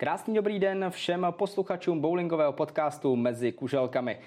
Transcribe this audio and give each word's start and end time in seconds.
Krásný 0.00 0.34
dobrý 0.34 0.58
den 0.58 0.86
všem 0.90 1.26
posluchačům 1.30 2.00
bowlingového 2.00 2.52
podcastu 2.52 3.16
Mezi 3.16 3.52
kuželkami. 3.52 4.18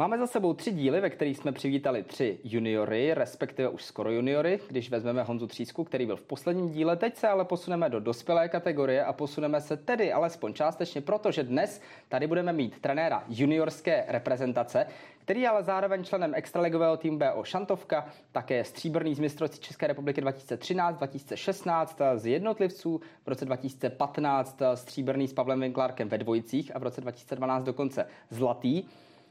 Máme 0.00 0.18
za 0.18 0.26
sebou 0.26 0.54
tři 0.54 0.72
díly, 0.72 1.00
ve 1.00 1.10
kterých 1.10 1.36
jsme 1.36 1.52
přivítali 1.52 2.02
tři 2.02 2.38
juniory, 2.44 3.14
respektive 3.14 3.68
už 3.68 3.84
skoro 3.84 4.10
juniory, 4.10 4.60
když 4.68 4.90
vezmeme 4.90 5.22
Honzu 5.22 5.46
Třísku, 5.46 5.84
který 5.84 6.06
byl 6.06 6.16
v 6.16 6.22
posledním 6.22 6.68
díle. 6.68 6.96
Teď 6.96 7.16
se 7.16 7.28
ale 7.28 7.44
posuneme 7.44 7.90
do 7.90 8.00
dospělé 8.00 8.48
kategorie 8.48 9.04
a 9.04 9.12
posuneme 9.12 9.60
se 9.60 9.76
tedy 9.76 10.12
alespoň 10.12 10.54
částečně, 10.54 11.00
protože 11.00 11.42
dnes 11.42 11.80
tady 12.08 12.26
budeme 12.26 12.52
mít 12.52 12.80
trenéra 12.80 13.24
juniorské 13.28 14.04
reprezentace, 14.08 14.86
který 15.18 15.40
je 15.40 15.48
ale 15.48 15.62
zároveň 15.62 16.04
členem 16.04 16.34
extraligového 16.34 16.96
týmu 16.96 17.18
BO 17.18 17.44
Šantovka, 17.44 18.06
také 18.32 18.64
stříbrný 18.64 19.14
z 19.14 19.18
mistrovství 19.20 19.60
České 19.60 19.86
republiky 19.86 20.20
2013, 20.20 20.96
2016 20.96 22.00
z 22.16 22.26
jednotlivců, 22.26 23.00
v 23.24 23.28
roce 23.28 23.44
2015 23.44 24.62
stříbrný 24.74 25.28
s 25.28 25.32
Pavlem 25.32 25.60
Winklarkem 25.60 26.08
ve 26.08 26.18
dvojicích 26.18 26.76
a 26.76 26.78
v 26.78 26.82
roce 26.82 27.00
2012 27.00 27.64
dokonce 27.64 28.06
zlatý. 28.30 28.84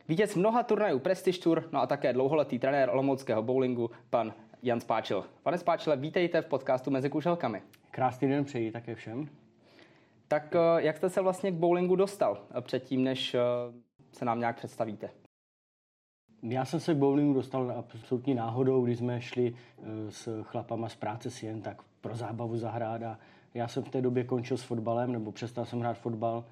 Vítěz 0.09 0.35
mnoha 0.35 0.63
turnajů 0.63 0.99
Prestige 0.99 1.39
Tour, 1.39 1.70
no 1.71 1.81
a 1.81 1.88
také 1.88 2.13
dlouholetý 2.13 2.59
trenér 2.59 2.89
olomouckého 2.89 3.43
bowlingu, 3.43 3.89
pan 4.09 4.33
Jan 4.63 4.80
Spáčil. 4.80 5.25
Pane 5.43 5.57
Spáčile, 5.57 5.97
vítejte 5.97 6.41
v 6.41 6.45
podcastu 6.45 6.91
Mezi 6.91 7.09
kuželkami. 7.09 7.61
Krásný 7.91 8.30
den 8.30 8.45
přeji 8.45 8.71
také 8.71 8.95
všem. 8.95 9.30
Tak 10.27 10.55
eh, 10.55 10.59
jak 10.77 10.97
jste 10.97 11.09
se 11.09 11.21
vlastně 11.21 11.52
k 11.52 11.55
bowlingu 11.55 11.95
dostal 11.95 12.41
předtím, 12.61 13.03
než 13.03 13.33
eh, 13.33 13.39
se 14.11 14.25
nám 14.25 14.39
nějak 14.39 14.55
představíte? 14.55 15.09
Já 16.44 16.66
jsem 16.66 16.80
se 16.80 16.94
k 16.94 16.97
bowlingu 16.97 17.33
dostal 17.33 17.71
absolutní 17.71 18.36
náhodou, 18.36 18.86
když 18.86 18.97
jsme 18.97 19.21
šli 19.21 19.53
eh, 19.53 19.83
s 20.11 20.44
chlapama 20.44 20.89
z 20.89 20.95
práce 20.95 21.30
si 21.30 21.45
jen 21.45 21.61
tak 21.61 21.81
pro 22.02 22.16
zábavu 22.16 22.58
zahrát 22.58 23.03
a 23.03 23.19
já 23.53 23.67
jsem 23.67 23.83
v 23.83 23.89
té 23.89 24.02
době 24.02 24.23
končil 24.23 24.58
s 24.58 24.64
fotbalem, 24.64 25.11
nebo 25.11 25.31
přestal 25.31 25.66
jsem 25.66 25.80
hrát 25.80 25.97
fotbal, 25.97 26.45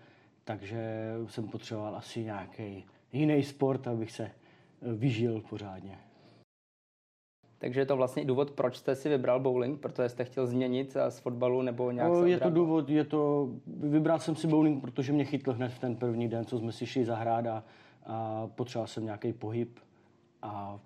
takže 0.44 1.14
jsem 1.28 1.48
potřeboval 1.48 1.96
asi 1.96 2.24
nějaký 2.24 2.86
jiný 3.16 3.44
sport, 3.44 3.88
abych 3.88 4.12
se 4.12 4.24
eh, 4.24 4.32
vyžil 4.94 5.42
pořádně. 5.50 5.98
Takže 7.58 7.82
je 7.82 7.86
to 7.86 7.98
vlastně 7.98 8.26
důvod, 8.26 8.52
proč 8.52 8.76
jste 8.76 8.96
si 8.96 9.10
vybral 9.10 9.40
bowling, 9.40 9.80
protože 9.80 10.10
jste 10.10 10.26
chtěl 10.26 10.48
změnit 10.48 10.96
eh, 10.96 11.12
z 11.12 11.20
fotbalu 11.20 11.62
nebo 11.62 11.92
nějak 11.92 12.10
no, 12.10 12.26
Je 12.26 12.40
to 12.40 12.50
důvod, 12.50 12.90
je 12.90 13.04
to, 13.04 13.50
vybral 13.68 14.20
jsem 14.20 14.36
si 14.36 14.48
bowling, 14.48 14.82
protože 14.82 15.14
mě 15.14 15.26
chytl 15.26 15.54
hned 15.54 15.70
v 15.70 15.80
ten 15.80 15.96
první 15.96 16.28
den, 16.28 16.46
co 16.46 16.58
jsme 16.58 16.72
si 16.72 16.86
šli 16.86 17.06
zahrát 17.06 17.48
a, 17.48 17.64
a 18.06 18.48
potřeboval 18.56 18.88
jsem 18.88 19.06
nějaký 19.06 19.34
pohyb 19.34 19.80
a 20.42 20.80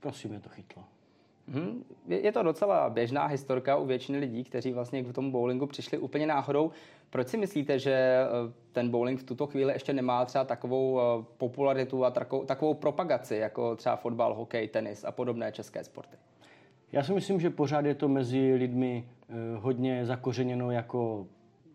prosím, 0.00 0.30
mě 0.30 0.40
to 0.40 0.48
chytlo. 0.48 0.84
Hmm, 1.48 1.84
je 2.08 2.32
to 2.32 2.42
docela 2.42 2.90
běžná 2.90 3.26
historka 3.26 3.76
u 3.76 3.86
většiny 3.86 4.18
lidí, 4.18 4.44
kteří 4.44 4.72
vlastně 4.72 5.02
k 5.02 5.12
tomu 5.12 5.32
bowlingu 5.32 5.66
přišli 5.66 5.98
úplně 5.98 6.26
náhodou. 6.26 6.70
Proč 7.10 7.28
si 7.28 7.36
myslíte, 7.36 7.78
že 7.78 7.92
eh, 7.92 8.26
ten 8.72 8.90
bowling 8.90 9.20
v 9.20 9.24
tuto 9.24 9.46
chvíli 9.46 9.72
ještě 9.72 9.92
nemá 9.92 10.24
třeba 10.24 10.44
takovou 10.44 11.00
eh, 11.00 11.24
popularitu 11.36 12.04
a 12.04 12.10
takovou, 12.10 12.44
takovou 12.44 12.74
propagaci, 12.74 13.36
jako 13.36 13.76
třeba 13.76 13.96
fotbal, 13.96 14.34
hokej, 14.34 14.68
tenis 14.68 15.04
a 15.04 15.12
podobné 15.12 15.52
české 15.52 15.84
sporty? 15.84 16.16
Já 16.92 17.02
si 17.02 17.12
myslím, 17.12 17.40
že 17.40 17.50
pořád 17.50 17.84
je 17.84 17.94
to 17.94 18.08
mezi 18.08 18.54
lidmi 18.54 19.08
eh, 19.28 19.34
hodně 19.56 20.06
zakořeněno 20.06 20.70
jako 20.70 21.26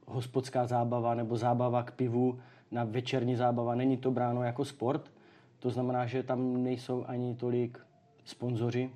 hospodská 0.08 0.68
zábava 0.68 1.16
nebo 1.16 1.38
zábava 1.38 1.84
k 1.84 1.92
pivu 1.92 2.40
na 2.72 2.84
večerní 2.84 3.36
zábava. 3.36 3.76
Není 3.76 3.98
to 3.98 4.12
bráno 4.12 4.44
jako 4.44 4.66
sport. 4.66 5.12
To 5.60 5.70
znamená, 5.70 6.06
že 6.06 6.24
tam 6.24 6.64
nejsou 6.64 7.06
ani 7.08 7.36
tolik 7.36 7.80
sponzoři, 8.26 8.92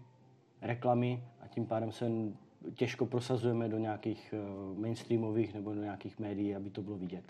reklamy 0.62 1.24
a 1.42 1.48
tím 1.48 1.66
pádem 1.66 1.92
se 1.92 2.12
těžko 2.76 3.06
prosazujeme 3.06 3.70
do 3.70 3.78
nějakých 3.78 4.34
eh, 4.34 4.80
mainstreamových 4.80 5.54
nebo 5.54 5.74
do 5.74 5.82
nějakých 5.82 6.20
médií, 6.20 6.56
aby 6.56 6.70
to 6.70 6.82
bylo 6.82 6.98
vidět. 6.98 7.24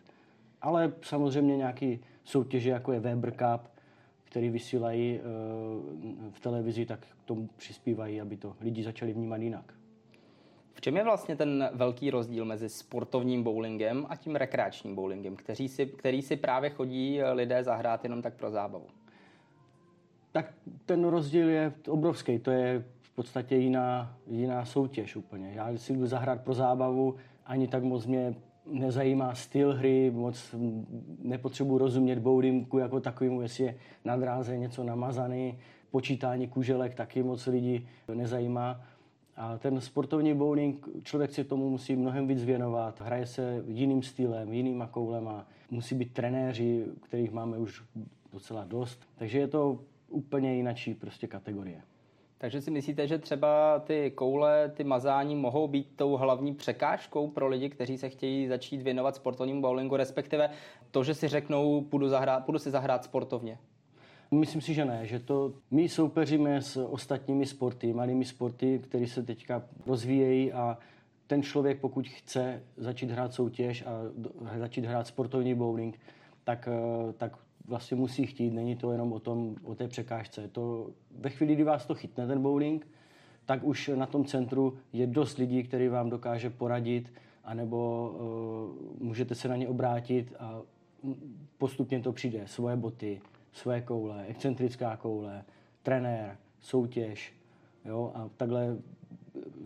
Ale 0.62 0.94
samozřejmě 1.02 1.58
nějaké 1.58 1.98
soutěže, 2.24 2.70
jako 2.70 2.92
je 2.92 3.00
Weber 3.00 3.32
Cup, 3.32 3.62
který 4.24 4.50
vysílají 4.50 5.20
eh, 5.20 5.22
v 6.32 6.40
televizi, 6.40 6.86
tak 6.86 7.00
k 7.00 7.26
tomu 7.26 7.50
přispívají, 7.58 8.22
aby 8.22 8.38
to 8.38 8.56
lidi 8.62 8.84
začali 8.84 9.14
vnímat 9.14 9.42
jinak. 9.42 9.74
V 10.74 10.82
čem 10.82 10.98
je 10.98 11.04
vlastně 11.04 11.36
ten 11.36 11.70
velký 11.74 12.12
rozdíl 12.12 12.46
mezi 12.46 12.70
sportovním 12.70 13.44
bowlingem 13.44 14.06
a 14.10 14.16
tím 14.16 14.36
rekreačním 14.36 14.96
bowlingem, 14.96 15.36
který 15.36 15.68
si, 15.68 15.86
který 15.86 16.22
si 16.22 16.36
právě 16.36 16.70
chodí 16.70 17.22
lidé 17.34 17.64
zahrát 17.64 18.04
jenom 18.04 18.22
tak 18.22 18.34
pro 18.34 18.52
zábavu? 18.52 18.88
Tak 20.32 20.54
ten 20.86 21.04
rozdíl 21.04 21.50
je 21.50 21.74
obrovský. 21.88 22.40
To 22.40 22.52
je 22.52 22.86
podstatě 23.20 23.56
jiná, 23.56 24.18
jiná 24.28 24.66
soutěž 24.66 25.16
úplně. 25.16 25.52
Já 25.56 25.78
si 25.78 25.94
jdu 25.94 26.06
zahrát 26.08 26.42
pro 26.42 26.54
zábavu, 26.54 27.16
ani 27.46 27.68
tak 27.68 27.84
moc 27.84 28.06
mě 28.06 28.36
nezajímá 28.66 29.36
styl 29.36 29.74
hry, 29.74 30.12
moc 30.12 30.56
nepotřebuji 31.24 31.78
rozumět 31.78 32.20
bowlingu 32.20 32.78
jako 32.78 33.00
takovému, 33.00 33.42
jestli 33.42 33.64
je 33.64 33.76
na 34.06 34.18
dráze 34.18 34.58
něco 34.58 34.84
namazaný, 34.84 35.58
počítání 35.92 36.48
kuželek 36.48 36.96
taky 36.96 37.24
moc 37.24 37.48
lidí 37.48 37.88
nezajímá. 38.14 38.82
A 39.36 39.58
ten 39.58 39.82
sportovní 39.82 40.34
bowling, 40.34 40.88
člověk 41.04 41.32
si 41.32 41.44
tomu 41.44 41.70
musí 41.70 41.96
mnohem 41.96 42.28
víc 42.28 42.44
věnovat. 42.44 43.02
Hraje 43.02 43.26
se 43.26 43.64
jiným 43.68 44.04
stylem, 44.04 44.54
jinýma 44.54 44.88
koulema. 44.88 45.48
Musí 45.72 45.96
být 45.96 46.14
trenéři, 46.14 46.86
kterých 47.04 47.32
máme 47.32 47.58
už 47.58 47.84
docela 48.34 48.64
dost. 48.64 49.08
Takže 49.16 49.40
je 49.40 49.48
to 49.48 49.80
úplně 50.10 50.56
jinačí 50.56 50.94
prostě 50.94 51.28
kategorie. 51.28 51.82
Takže 52.42 52.62
si 52.62 52.72
myslíte, 52.72 53.08
že 53.08 53.18
třeba 53.18 53.80
ty 53.80 54.12
koule, 54.16 54.70
ty 54.70 54.84
mazání 54.84 55.36
mohou 55.36 55.68
být 55.68 55.88
tou 55.96 56.16
hlavní 56.16 56.56
překážkou 56.56 57.28
pro 57.28 57.48
lidi, 57.48 57.70
kteří 57.70 57.98
se 57.98 58.10
chtějí 58.10 58.48
začít 58.48 58.82
věnovat 58.82 59.16
sportovnímu 59.16 59.62
bowlingu, 59.62 59.96
respektive 59.96 60.50
to, 60.92 61.04
že 61.04 61.14
si 61.14 61.28
řeknou, 61.28 61.82
půjdu, 61.82 62.10
zahrát, 62.10 62.46
půjdu 62.46 62.60
si 62.60 62.72
zahrát 62.72 63.04
sportovně? 63.04 63.58
Myslím 64.32 64.62
si, 64.62 64.74
že 64.74 64.86
ne, 64.86 65.06
že 65.06 65.20
to 65.20 65.54
my 65.72 65.90
soupeříme 65.90 66.62
s 66.62 66.78
ostatními 66.78 67.46
sporty, 67.46 67.94
malými 67.94 68.26
sporty, 68.26 68.80
které 68.80 69.08
se 69.08 69.24
teďka 69.24 69.64
rozvíjejí 69.86 70.54
a 70.54 70.78
ten 71.28 71.44
člověk, 71.44 71.80
pokud 71.80 72.08
chce 72.08 72.64
začít 72.78 73.12
hrát 73.12 73.34
soutěž 73.34 73.84
a 73.86 73.92
začít 74.60 74.86
hrát 74.86 75.08
sportovní 75.08 75.56
bowling, 75.56 76.00
tak, 76.44 76.70
eh, 76.72 77.14
tak 77.14 77.38
vlastně 77.68 77.98
musí 77.98 78.26
chtít, 78.26 78.54
není 78.54 78.76
to 78.76 78.92
jenom 78.92 79.14
o, 79.14 79.20
tom, 79.20 79.56
o 79.64 79.76
té 79.76 79.88
překážce. 79.88 80.48
To, 80.48 80.90
ve 81.12 81.30
chvíli, 81.30 81.56
kdy 81.56 81.64
vás 81.64 81.86
to 81.86 81.96
chytne, 81.96 82.28
ten 82.28 82.42
bowling, 82.42 82.88
tak 83.46 83.64
už 83.64 83.92
na 83.96 84.06
tom 84.06 84.26
centru 84.26 84.78
je 84.94 85.08
dost 85.08 85.38
lidí, 85.38 85.64
který 85.64 85.88
vám 85.88 86.10
dokáže 86.10 86.50
poradit, 86.50 87.14
anebo 87.44 88.10
uh, 89.00 89.08
můžete 89.08 89.36
se 89.36 89.48
na 89.48 89.56
ně 89.56 89.68
obrátit 89.68 90.34
a 90.40 90.62
postupně 91.58 92.00
to 92.00 92.14
přijde. 92.14 92.48
Svoje 92.48 92.76
boty, 92.76 93.22
svoje 93.52 93.82
koule, 93.82 94.26
excentrická 94.26 94.98
koule, 94.98 95.46
trenér, 95.84 96.38
soutěž. 96.60 97.34
Jo? 97.86 98.12
A 98.16 98.30
takhle 98.38 98.78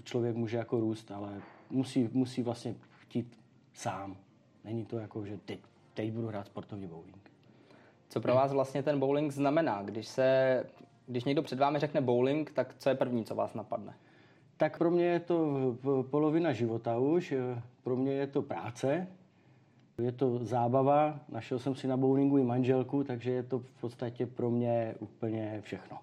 člověk 0.04 0.36
může 0.36 0.58
jako 0.58 0.80
růst, 0.80 1.12
ale 1.12 1.42
musí, 1.70 2.10
musí 2.14 2.44
vlastně 2.44 2.76
chtít 3.00 3.40
sám. 3.74 4.18
Není 4.64 4.86
to 4.86 5.00
jako, 5.00 5.26
že 5.26 5.38
teď, 5.38 5.60
teď 5.94 6.12
budu 6.12 6.28
hrát 6.28 6.46
sportovní 6.46 6.88
bowling. 6.88 7.33
Co 8.14 8.22
pro 8.22 8.36
vás 8.36 8.54
vlastně 8.54 8.84
ten 8.84 9.00
bowling 9.00 9.32
znamená? 9.32 9.82
Když, 9.84 10.08
se, 10.08 10.66
když 11.08 11.24
někdo 11.24 11.42
před 11.42 11.60
vámi 11.60 11.80
řekne 11.80 12.02
bowling, 12.02 12.52
tak 12.52 12.76
co 12.78 12.90
je 12.90 12.96
první, 12.96 13.26
co 13.26 13.36
vás 13.36 13.54
napadne? 13.54 13.94
Tak 14.58 14.78
pro 14.78 14.92
mě 14.92 15.06
je 15.06 15.20
to 15.20 15.76
polovina 16.10 16.54
života 16.54 16.98
už. 16.98 17.34
Pro 17.84 17.96
mě 17.96 18.12
je 18.12 18.28
to 18.28 18.42
práce, 18.42 19.08
je 19.98 20.12
to 20.12 20.46
zábava. 20.46 21.20
Našel 21.30 21.60
jsem 21.60 21.76
si 21.76 21.88
na 21.88 21.98
bowlingu 21.98 22.38
i 22.38 22.44
manželku, 22.44 23.04
takže 23.04 23.32
je 23.32 23.44
to 23.44 23.60
v 23.60 23.82
podstatě 23.82 24.26
pro 24.26 24.50
mě 24.50 24.96
úplně 25.00 25.62
všechno. 25.62 25.98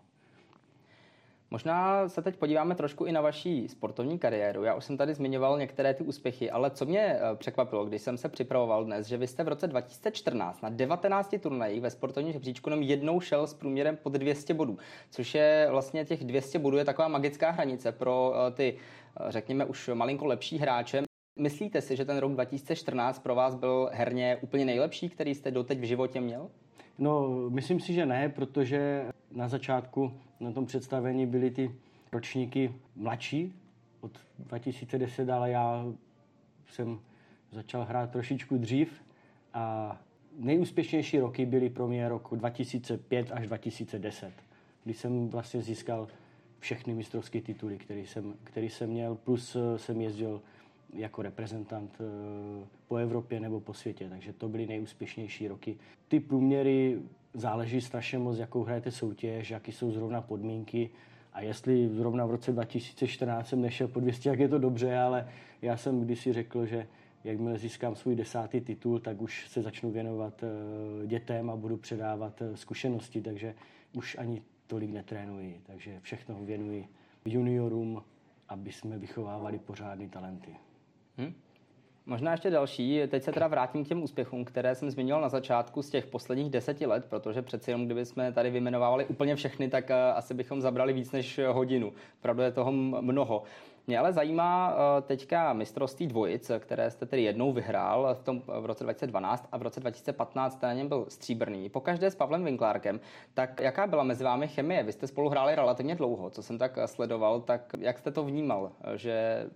Možná 1.53 2.09
se 2.09 2.23
teď 2.23 2.37
podíváme 2.37 2.75
trošku 2.75 3.05
i 3.05 3.13
na 3.13 3.21
vaší 3.21 3.69
sportovní 3.69 4.19
kariéru. 4.19 4.65
Já 4.65 4.75
už 4.75 4.85
jsem 4.85 4.97
tady 4.97 5.15
zmiňoval 5.15 5.59
některé 5.59 5.95
ty 5.95 6.05
úspěchy, 6.05 6.51
ale 6.51 6.71
co 6.71 6.85
mě 6.87 7.01
eh, 7.01 7.37
překvapilo, 7.37 7.85
když 7.85 8.03
jsem 8.03 8.17
se 8.19 8.29
připravoval 8.29 8.85
dnes, 8.85 9.07
že 9.07 9.17
vy 9.17 9.27
jste 9.27 9.45
v 9.45 9.49
roce 9.49 9.67
2014 9.67 10.63
na 10.63 10.69
19 10.69 11.35
turnajích 11.41 11.81
ve 11.81 11.91
sportovním 11.91 12.33
žebříčku 12.33 12.71
jenom 12.71 12.83
jednou 12.83 13.21
šel 13.21 13.47
s 13.47 13.55
průměrem 13.55 13.97
pod 13.97 14.13
200 14.13 14.55
bodů, 14.55 14.79
což 15.11 15.35
je 15.35 15.69
vlastně 15.71 16.05
těch 16.05 16.25
200 16.25 16.59
bodů 16.59 16.77
je 16.77 16.85
taková 16.85 17.09
magická 17.09 17.51
hranice 17.51 17.93
pro 17.93 18.35
eh, 18.35 18.51
ty, 18.51 18.77
eh, 19.21 19.33
řekněme, 19.33 19.65
už 19.65 19.91
malinko 19.95 20.27
lepší 20.27 20.59
hráče. 20.59 21.03
Myslíte 21.39 21.81
si, 21.81 21.97
že 21.97 22.05
ten 22.05 22.19
rok 22.19 22.33
2014 22.33 23.19
pro 23.19 23.35
vás 23.35 23.55
byl 23.55 23.91
herně 23.93 24.39
úplně 24.41 24.65
nejlepší, 24.65 25.09
který 25.09 25.35
jste 25.35 25.51
doteď 25.51 25.79
v 25.79 25.85
životě 25.85 26.21
měl? 26.21 26.51
No, 27.01 27.29
myslím 27.51 27.81
si, 27.81 27.93
že 27.93 28.07
ne, 28.07 28.29
protože 28.29 29.07
na 29.33 29.49
začátku 29.49 30.13
na 30.41 30.53
tom 30.53 30.67
představení 30.67 31.27
byly 31.27 31.51
ty 31.51 31.75
ročníky 32.13 32.75
mladší, 32.97 33.55
od 34.01 34.21
2010, 34.39 35.31
ale 35.31 35.51
já 35.51 35.87
jsem 36.67 37.01
začal 37.51 37.85
hrát 37.85 38.11
trošičku 38.11 38.59
dřív 38.59 39.03
a 39.55 39.97
nejúspěšnější 40.39 41.19
roky 41.19 41.47
byly 41.47 41.71
pro 41.71 41.89
mě 41.89 42.09
rok 42.09 42.29
2005 42.33 43.33
až 43.33 43.47
2010, 43.47 44.33
kdy 44.85 44.95
jsem 44.95 45.29
vlastně 45.29 45.63
získal 45.63 46.09
všechny 46.59 46.95
mistrovské 46.95 47.41
tituly, 47.41 47.79
který 47.79 48.07
jsem, 48.07 48.35
který 48.45 48.69
jsem 48.69 48.91
měl, 48.91 49.15
plus 49.15 49.57
jsem 49.77 50.01
jezdil 50.01 50.43
jako 50.95 51.23
reprezentant 51.23 52.01
eh, 52.01 52.67
po 52.89 52.97
Evropě 52.97 53.41
nebo 53.41 53.61
po 53.61 53.75
světě, 53.75 54.09
takže 54.09 54.33
to 54.33 54.49
byly 54.49 54.67
nejúspěšnější 54.67 55.49
roky. 55.49 55.77
Ty 56.09 56.21
průměry 56.21 56.99
záleží 57.35 57.81
strašně 57.81 58.19
moc, 58.19 58.39
jakou 58.39 58.63
hrajete 58.63 58.91
soutěž, 58.91 59.51
jaký 59.51 59.73
jsou 59.73 59.93
zrovna 59.93 60.21
podmínky 60.21 60.91
a 61.33 61.41
jestli 61.41 61.89
zrovna 61.89 62.27
v 62.27 62.31
roce 62.31 62.53
2014 62.53 63.49
jsem 63.49 63.61
nešel 63.63 63.89
po 63.89 64.01
200, 64.01 64.29
jak 64.29 64.39
je 64.39 64.49
to 64.49 64.59
dobře, 64.59 64.99
ale 64.99 65.29
já 65.63 65.77
jsem 65.77 66.01
kdysi 66.01 66.33
řekl, 66.33 66.67
že 66.67 66.87
jakmile 67.25 67.59
získám 67.59 67.97
svůj 67.97 68.15
desátý 68.17 68.61
titul, 68.61 69.01
tak 69.01 69.23
už 69.23 69.49
se 69.49 69.63
začnu 69.63 69.91
věnovat 69.91 70.43
eh, 70.43 71.07
dětem 71.07 71.51
a 71.51 71.57
budu 71.57 71.77
předávat 71.77 72.43
eh, 72.43 72.57
zkušenosti, 72.57 73.21
takže 73.21 73.55
už 73.93 74.19
ani 74.19 74.43
tolik 74.67 74.91
netrénuji, 74.91 75.61
takže 75.67 76.01
všechno 76.01 76.35
věnuji 76.41 76.89
juniorům, 77.25 78.03
aby 78.49 78.73
jsme 78.73 78.99
vychovávali 78.99 79.59
pořádný 79.59 80.09
talenty. 80.09 80.57
Hmm. 81.21 81.35
Možná 82.07 82.33
ještě 82.33 82.51
další. 82.51 83.01
Teď 83.09 83.23
se 83.23 83.33
teda 83.33 83.47
vrátím 83.47 83.85
k 83.85 83.89
těm 83.89 84.03
úspěchům, 84.03 84.45
které 84.45 84.75
jsem 84.75 84.91
zmiňoval 84.91 85.23
na 85.23 85.29
začátku 85.29 85.83
z 85.83 85.91
těch 85.91 86.07
posledních 86.07 86.51
deseti 86.51 86.87
let, 86.87 87.05
protože 87.05 87.43
přeci 87.43 87.71
jenom, 87.71 87.87
kdyby 87.87 88.07
jsme 88.07 88.33
tady 88.33 88.51
vymenovávali 88.51 89.05
úplně 89.05 89.37
všechny, 89.37 89.69
tak 89.69 89.91
eh, 89.91 90.13
asi 90.13 90.35
bychom 90.35 90.61
zabrali 90.61 90.93
víc 90.93 91.13
než 91.13 91.41
hodinu. 91.53 91.93
Pravda 92.21 92.45
je 92.45 92.53
toho 92.53 92.73
mnoho. 92.73 93.43
Mě 93.87 93.99
ale 93.99 94.13
zajímá 94.13 94.75
eh, 94.75 95.03
teďka 95.03 95.53
mistrovství 95.53 96.07
dvojic, 96.07 96.51
které 96.59 96.91
jste 96.91 97.07
tedy 97.07 97.23
jednou 97.23 97.53
vyhrál 97.53 98.15
v, 98.15 98.23
tom, 98.23 98.43
v 98.61 98.67
roce 98.67 98.85
2012 98.85 99.49
a 99.53 99.59
v 99.59 99.63
roce 99.63 99.81
2015 99.81 100.63
na 100.63 100.73
něm 100.73 100.89
byl 100.89 101.07
stříbrný. 101.09 101.69
Pokaždé 101.69 102.11
s 102.11 102.15
Pavlem 102.15 102.45
Winklárkem. 102.45 103.01
Tak 103.35 103.61
jaká 103.61 103.87
byla 103.87 104.03
mezi 104.03 104.25
vámi 104.25 104.49
chemie? 104.49 104.83
Vy 104.83 104.93
jste 104.93 105.07
spolu 105.07 105.29
hráli 105.29 105.55
relativně 105.55 105.95
dlouho, 105.95 106.31
co 106.31 106.43
jsem 106.43 106.59
tak 106.59 106.79
sledoval, 106.87 107.41
tak 107.41 107.73
jak 107.79 107.99
jste 107.99 108.11
to 108.11 108.25
vnímal, 108.25 108.73
že 108.95 109.47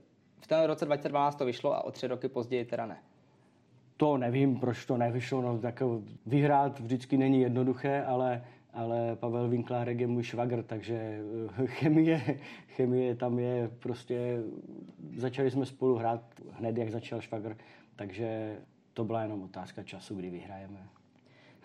v 0.44 0.46
tom 0.46 0.64
roce 0.64 0.84
2012 0.84 1.36
to 1.36 1.44
vyšlo 1.44 1.74
a 1.74 1.84
o 1.84 1.90
tři 1.90 2.06
roky 2.06 2.28
později 2.28 2.64
teda 2.64 2.86
ne? 2.86 2.98
To 3.96 4.16
nevím, 4.16 4.60
proč 4.60 4.86
to 4.86 4.96
nevyšlo. 4.96 5.42
No, 5.42 5.58
tak 5.58 5.82
vyhrát 6.26 6.80
vždycky 6.80 7.16
není 7.16 7.40
jednoduché, 7.40 8.04
ale 8.04 8.42
ale 8.74 9.16
Pavel 9.16 9.48
Vinklárek 9.48 10.00
je 10.00 10.06
můj 10.06 10.22
švagr, 10.22 10.62
takže 10.62 11.20
eh, 11.58 11.66
chemie, 11.78 12.38
chemie 12.66 13.16
tam 13.16 13.38
je 13.38 13.70
prostě, 13.78 14.42
začali 15.16 15.50
jsme 15.50 15.66
spolu 15.66 15.96
hrát 15.96 16.20
hned, 16.52 16.76
jak 16.76 16.90
začal 16.90 17.20
švagr, 17.20 17.56
takže 17.96 18.58
to 18.92 19.04
byla 19.04 19.22
jenom 19.22 19.42
otázka 19.42 19.82
času, 19.82 20.14
kdy 20.14 20.30
vyhrajeme. 20.30 20.88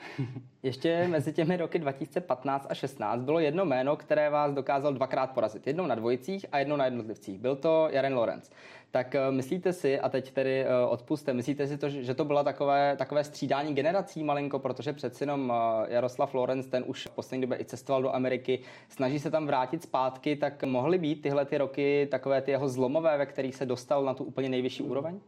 Ještě 0.63 1.07
mezi 1.07 1.33
těmi 1.33 1.57
roky 1.57 1.79
2015 1.79 2.67
a 2.69 2.73
16 2.73 3.21
bylo 3.21 3.39
jedno 3.39 3.65
jméno, 3.65 3.95
které 3.95 4.29
vás 4.29 4.53
dokázal 4.53 4.93
dvakrát 4.93 5.31
porazit. 5.31 5.67
Jednou 5.67 5.85
na 5.87 5.95
dvojicích 5.95 6.45
a 6.51 6.59
jednou 6.59 6.75
na 6.75 6.85
jednotlivcích. 6.85 7.39
Byl 7.39 7.55
to 7.55 7.87
Jaren 7.91 8.13
Lorenz. 8.13 8.51
Tak 8.91 9.15
eh, 9.15 9.31
myslíte 9.31 9.73
si, 9.73 9.99
a 9.99 10.09
teď 10.09 10.31
tedy 10.31 10.61
eh, 10.61 10.85
odpuste, 10.89 11.33
myslíte 11.33 11.67
si 11.67 11.77
to, 11.77 11.89
že 11.89 12.13
to 12.13 12.25
bylo 12.25 12.43
takové, 12.43 12.95
takové 12.97 13.23
střídání 13.23 13.75
generací 13.75 14.23
malinko, 14.23 14.59
protože 14.59 14.93
přeci 14.93 15.23
jenom 15.23 15.53
eh, 15.55 15.93
Jaroslav 15.93 16.33
Lorenz, 16.33 16.67
ten 16.67 16.83
už 16.87 17.07
v 17.07 17.15
poslední 17.15 17.41
době 17.41 17.61
i 17.61 17.65
cestoval 17.65 18.01
do 18.01 18.15
Ameriky, 18.15 18.59
snaží 18.89 19.19
se 19.19 19.31
tam 19.31 19.47
vrátit 19.47 19.83
zpátky, 19.83 20.35
tak 20.35 20.63
mohly 20.63 20.97
být 20.97 21.21
tyhle 21.21 21.45
ty 21.45 21.57
roky 21.57 22.07
takové 22.11 22.41
ty 22.41 22.51
jeho 22.51 22.69
zlomové, 22.69 23.17
ve 23.17 23.25
kterých 23.25 23.55
se 23.55 23.65
dostal 23.65 24.03
na 24.03 24.13
tu 24.13 24.23
úplně 24.23 24.49
nejvyšší 24.49 24.83
úroveň? 24.83 25.19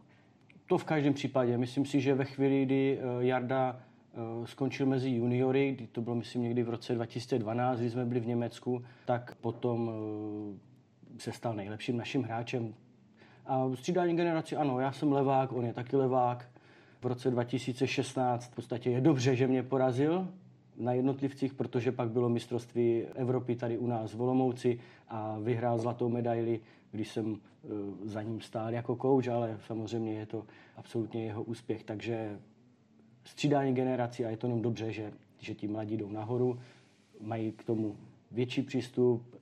To 0.67 0.77
v 0.77 0.83
každém 0.83 1.13
případě. 1.13 1.57
Myslím 1.57 1.85
si, 1.85 2.01
že 2.01 2.15
ve 2.15 2.25
chvíli, 2.25 2.65
kdy 2.65 2.99
Jarda 3.19 3.79
skončil 4.45 4.85
mezi 4.85 5.09
juniory, 5.09 5.71
kdy 5.71 5.87
to 5.87 6.01
bylo 6.01 6.15
myslím 6.15 6.41
někdy 6.41 6.63
v 6.63 6.69
roce 6.69 6.95
2012, 6.95 7.79
kdy 7.79 7.89
jsme 7.89 8.05
byli 8.05 8.19
v 8.19 8.27
Německu, 8.27 8.83
tak 9.05 9.35
potom 9.35 9.91
se 11.17 11.31
stal 11.31 11.53
nejlepším 11.53 11.97
naším 11.97 12.23
hráčem. 12.23 12.73
A 13.45 13.69
střídání 13.75 14.15
generaci, 14.15 14.55
ano, 14.55 14.79
já 14.79 14.91
jsem 14.91 15.11
levák, 15.11 15.53
on 15.53 15.65
je 15.65 15.73
taky 15.73 15.95
levák. 15.95 16.49
V 17.01 17.05
roce 17.05 17.31
2016 17.31 18.51
v 18.51 18.55
podstatě 18.55 18.89
je 18.89 19.01
dobře, 19.01 19.35
že 19.35 19.47
mě 19.47 19.63
porazil 19.63 20.27
na 20.77 20.93
jednotlivcích, 20.93 21.53
protože 21.53 21.91
pak 21.91 22.09
bylo 22.09 22.29
mistrovství 22.29 23.03
Evropy 23.15 23.55
tady 23.55 23.77
u 23.77 23.87
nás 23.87 24.13
v 24.13 24.21
Olomouci 24.21 24.79
a 25.07 25.37
vyhrál 25.39 25.79
zlatou 25.79 26.09
medaili, 26.09 26.59
když 26.91 27.11
jsem 27.11 27.35
e, 27.35 27.67
za 28.09 28.21
ním 28.21 28.41
stál 28.41 28.73
jako 28.73 28.95
kouč, 28.95 29.27
ale 29.27 29.57
samozřejmě 29.67 30.13
je 30.13 30.25
to 30.25 30.45
absolutně 30.77 31.25
jeho 31.25 31.43
úspěch. 31.43 31.83
Takže 31.83 32.39
střídání 33.23 33.73
generací 33.73 34.25
a 34.25 34.29
je 34.29 34.37
to 34.37 34.47
jenom 34.47 34.61
dobře, 34.61 34.91
že, 34.91 35.13
že 35.39 35.55
ti 35.55 35.67
mladí 35.67 35.97
jdou 35.97 36.11
nahoru, 36.11 36.59
mají 37.21 37.51
k 37.51 37.63
tomu 37.63 37.95
větší 38.31 38.61
přístup 38.61 39.35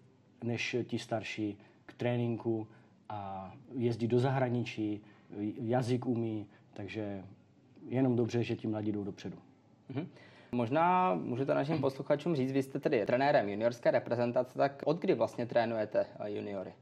než 0.44 0.76
ti 0.88 1.00
starší 1.00 1.58
k 1.86 1.94
tréninku, 1.94 2.68
a 3.10 3.52
jezdí 3.76 4.08
do 4.08 4.20
zahraničí, 4.20 5.02
jazyk 5.62 6.06
umí, 6.06 6.48
takže 6.74 7.24
jenom 7.88 8.16
dobře, 8.16 8.44
že 8.44 8.56
ti 8.56 8.68
mladí 8.68 8.92
jdou 8.92 9.04
dopředu. 9.04 9.38
Mm-hmm. 9.92 10.08
Možná 10.52 11.16
můžete 11.16 11.54
našim 11.54 11.82
posluchačům 11.82 12.36
říct, 12.36 12.52
vy 12.52 12.64
jste 12.64 12.80
tedy 12.80 13.06
trenérem 13.06 13.50
juniorské 13.50 13.92
reprezentace, 13.92 14.58
tak 14.58 14.82
od 14.86 15.00
kdy 15.00 15.14
vlastně 15.14 15.46
trénujete 15.46 16.06
juniory? 16.26 16.74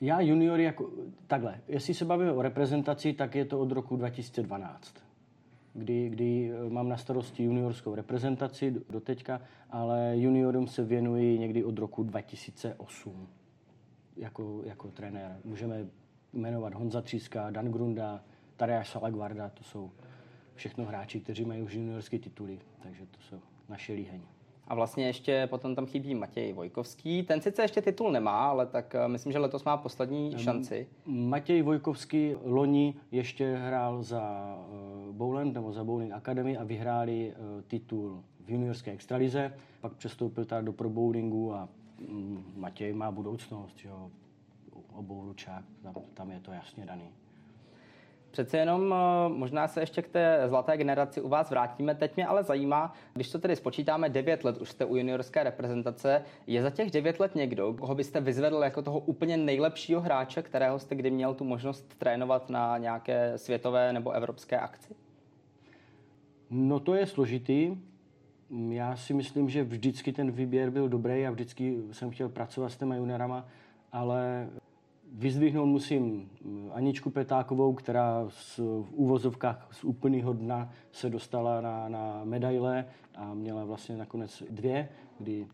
Já 0.00 0.20
juniory 0.20 0.64
jako 0.64 0.90
takhle. 1.26 1.60
Jestli 1.68 1.94
se 1.94 2.04
bavíme 2.04 2.32
o 2.32 2.42
reprezentaci, 2.42 3.12
tak 3.12 3.34
je 3.34 3.44
to 3.44 3.60
od 3.60 3.72
roku 3.72 3.96
2012, 3.96 4.94
kdy, 5.74 6.08
kdy 6.08 6.52
eh, 6.52 6.70
mám 6.70 6.88
na 6.88 6.96
starosti 6.96 7.44
juniorskou 7.44 7.94
reprezentaci 7.94 8.74
do 8.90 9.00
teďka, 9.00 9.40
ale 9.70 10.12
juniorům 10.16 10.66
se 10.66 10.84
věnuji 10.84 11.38
někdy 11.38 11.64
od 11.64 11.78
roku 11.78 12.02
2008 12.02 13.28
jako, 14.16 14.62
jako 14.64 14.88
trenér. 14.88 15.36
Můžeme 15.44 15.86
jmenovat 16.32 16.74
Honza 16.74 17.00
Tříska, 17.02 17.50
Dan 17.50 17.66
Grunda, 17.66 18.24
Tadeáš 18.56 18.88
Salagvarda, 18.88 19.48
to 19.48 19.64
jsou 19.64 19.90
všechno 20.54 20.84
hráči, 20.84 21.20
kteří 21.20 21.44
mají 21.44 21.62
už 21.62 21.74
juniorské 21.74 22.18
tituly, 22.18 22.58
takže 22.82 23.06
to 23.06 23.20
jsou 23.20 23.40
naše 23.68 23.92
líheň. 23.92 24.20
A 24.68 24.74
vlastně 24.74 25.06
ještě 25.06 25.46
potom 25.50 25.74
tam 25.74 25.86
chybí 25.86 26.14
Matěj 26.14 26.52
Vojkovský. 26.52 27.22
Ten 27.22 27.40
sice 27.40 27.62
ještě 27.62 27.82
titul 27.82 28.12
nemá, 28.12 28.48
ale 28.48 28.66
tak 28.66 28.94
eh, 28.94 29.08
myslím, 29.08 29.32
že 29.32 29.38
letos 29.38 29.64
má 29.64 29.76
poslední 29.76 30.34
šanci. 30.38 30.86
Matěj 31.06 31.62
Vojkovský 31.62 32.34
loni 32.44 32.94
ještě 33.10 33.56
hrál 33.56 34.02
za 34.02 34.56
uh, 34.70 35.01
Bowland 35.22 35.54
nebo 35.54 35.72
za 35.72 35.84
Bowling 35.84 36.12
Academy 36.12 36.56
a 36.56 36.64
vyhráli 36.64 37.34
uh, 37.34 37.62
titul 37.62 38.24
v 38.44 38.50
juniorské 38.50 38.90
extralize. 38.90 39.54
Pak 39.80 39.92
přestoupil 39.92 40.44
tady 40.44 40.66
do 40.66 40.72
pro 40.72 40.90
bowlingu 40.90 41.54
a 41.54 41.68
Matěj 42.56 42.92
má 42.92 43.10
budoucnost, 43.10 43.84
jo, 43.84 44.10
obou 44.92 45.24
ručák, 45.24 45.64
tam, 45.82 45.94
tam 46.14 46.30
je 46.30 46.40
to 46.40 46.52
jasně 46.52 46.86
daný. 46.86 47.08
Přece 48.30 48.58
jenom 48.58 48.94
eh, 48.94 49.28
možná 49.28 49.68
se 49.68 49.80
ještě 49.80 50.02
k 50.02 50.08
té 50.08 50.44
zlaté 50.48 50.76
generaci 50.76 51.20
u 51.20 51.28
vás 51.28 51.50
vrátíme. 51.50 51.94
Teď 51.94 52.16
mě 52.16 52.26
ale 52.26 52.44
zajímá, 52.44 52.92
když 53.14 53.30
to 53.30 53.38
tedy 53.38 53.56
spočítáme 53.56 54.08
9 54.08 54.44
let, 54.44 54.58
už 54.58 54.70
jste 54.70 54.84
u 54.84 54.96
juniorské 54.96 55.44
reprezentace, 55.44 56.24
je 56.46 56.62
za 56.62 56.70
těch 56.70 56.90
9 56.90 57.20
let 57.20 57.34
někdo, 57.34 57.74
koho 57.74 57.94
byste 57.94 58.20
vyzvedl 58.20 58.56
jako 58.56 58.82
toho 58.82 58.98
úplně 58.98 59.36
nejlepšího 59.36 60.00
hráče, 60.00 60.42
kterého 60.42 60.78
jste 60.78 60.94
kdy 60.94 61.10
měl 61.10 61.34
tu 61.34 61.44
možnost 61.44 61.94
trénovat 61.98 62.50
na 62.50 62.78
nějaké 62.78 63.32
světové 63.38 63.92
nebo 63.92 64.10
evropské 64.10 64.58
akci? 64.58 65.01
No 66.54 66.80
to 66.80 66.94
je 66.94 67.06
složitý. 67.06 67.76
Já 68.68 68.96
si 68.96 69.14
myslím, 69.14 69.48
že 69.48 69.64
vždycky 69.64 70.12
ten 70.12 70.30
výběr 70.30 70.70
byl 70.70 70.88
dobrý 70.88 71.26
a 71.26 71.30
vždycky 71.30 71.82
jsem 71.92 72.10
chtěl 72.10 72.28
pracovat 72.28 72.68
s 72.68 72.76
těma 72.76 72.96
juniorama, 72.96 73.46
ale 73.92 74.48
vyzdvihnout 75.12 75.68
musím 75.68 76.30
Aničku 76.72 77.10
Petákovou, 77.10 77.72
která 77.72 78.26
z, 78.28 78.58
v 78.58 78.92
úvozovkách 78.92 79.68
z 79.72 79.84
úplného 79.84 80.32
dna 80.32 80.72
se 80.92 81.10
dostala 81.10 81.60
na, 81.60 81.88
na 81.88 82.24
medaile 82.24 82.86
a 83.14 83.34
měla 83.34 83.64
vlastně 83.64 83.96
nakonec 83.96 84.42
dvě, 84.50 84.88
kdy, 85.18 85.46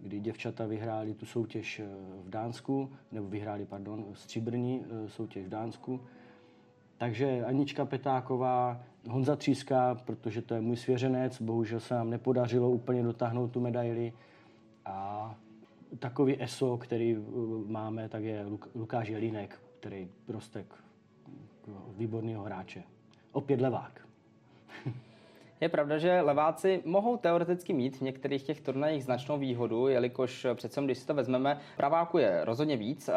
kdy 0.00 0.20
děvčata 0.20 0.66
vyhráli 0.66 1.14
tu 1.14 1.26
soutěž 1.26 1.80
eh, 1.80 1.86
v 2.24 2.30
Dánsku, 2.30 2.90
nebo 3.12 3.28
vyhráli, 3.28 3.66
pardon, 3.66 4.06
stříbrní 4.12 4.84
eh, 4.84 5.08
soutěž 5.08 5.46
v 5.46 5.50
Dánsku. 5.50 6.00
Takže 7.02 7.44
Anička 7.44 7.84
Petáková, 7.84 8.80
Honza 9.08 9.36
Tříska, 9.36 9.94
protože 9.94 10.42
to 10.42 10.54
je 10.54 10.60
můj 10.60 10.76
svěřenec, 10.76 11.42
bohužel 11.42 11.80
se 11.80 11.94
nám 11.94 12.10
nepodařilo 12.10 12.70
úplně 12.70 13.02
dotáhnout 13.02 13.48
tu 13.48 13.60
medaili. 13.60 14.12
A 14.84 15.34
takový 15.98 16.42
ESO, 16.42 16.76
který 16.76 17.16
uh, 17.16 17.70
máme, 17.70 18.08
tak 18.08 18.22
je 18.22 18.46
Lukáš 18.74 19.08
Jelínek, 19.08 19.60
který 19.80 20.08
roste 20.28 20.62
k 20.62 20.74
výborného 21.96 22.44
hráče. 22.44 22.82
Opět 23.32 23.60
levák. 23.60 24.08
Je 25.62 25.68
pravda, 25.68 25.98
že 25.98 26.20
leváci 26.20 26.82
mohou 26.84 27.16
teoreticky 27.16 27.72
mít 27.72 27.96
v 27.96 28.00
některých 28.00 28.42
těch 28.42 28.60
turnajích 28.60 29.04
značnou 29.04 29.38
výhodu, 29.38 29.88
jelikož 29.88 30.46
přece 30.54 30.80
když 30.82 30.98
si 30.98 31.06
to 31.06 31.14
vezmeme, 31.14 31.58
praváku 31.76 32.18
je 32.18 32.44
rozhodně 32.44 32.76
víc. 32.76 33.10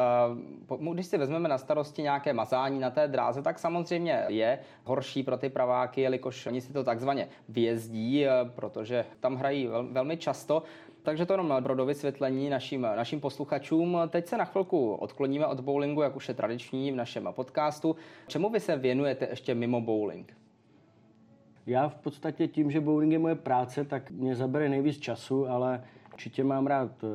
Když 0.93 1.05
si 1.05 1.17
vezmeme 1.17 1.49
na 1.49 1.57
starosti 1.57 2.01
nějaké 2.01 2.33
mazání 2.33 2.79
na 2.79 2.89
té 2.89 3.07
dráze, 3.07 3.41
tak 3.41 3.59
samozřejmě 3.59 4.25
je 4.27 4.59
horší 4.83 5.23
pro 5.23 5.37
ty 5.37 5.49
praváky, 5.49 6.01
jelikož 6.01 6.45
oni 6.45 6.61
si 6.61 6.73
to 6.73 6.83
takzvaně 6.83 7.27
vyjezdí, 7.49 8.25
protože 8.55 9.05
tam 9.19 9.35
hrají 9.35 9.69
velmi 9.91 10.17
často. 10.17 10.63
Takže 11.03 11.25
to 11.25 11.33
jenom 11.33 11.55
pro 11.63 11.75
dovysvětlení 11.75 12.49
našim, 12.49 12.81
našim 12.81 13.19
posluchačům. 13.19 13.97
Teď 14.09 14.27
se 14.27 14.37
na 14.37 14.45
chvilku 14.45 14.93
odkloníme 14.93 15.45
od 15.45 15.59
bowlingu, 15.59 16.01
jak 16.01 16.15
už 16.15 16.27
je 16.27 16.33
tradiční 16.33 16.91
v 16.91 16.95
našem 16.95 17.27
podcastu. 17.31 17.95
Čemu 18.27 18.49
vy 18.49 18.59
se 18.59 18.75
věnujete 18.75 19.27
ještě 19.29 19.55
mimo 19.55 19.81
bowling? 19.81 20.44
Já 21.65 21.89
v 21.89 21.95
podstatě 21.95 22.47
tím, 22.47 22.71
že 22.71 22.81
bowling 22.81 23.11
je 23.11 23.19
moje 23.19 23.35
práce, 23.35 23.85
tak 23.85 24.11
mě 24.11 24.35
zabere 24.35 24.69
nejvíc 24.69 24.97
času, 24.97 25.47
ale 25.47 25.83
určitě 26.13 26.43
mám 26.43 26.67
rád 26.67 27.03
uh, 27.03 27.09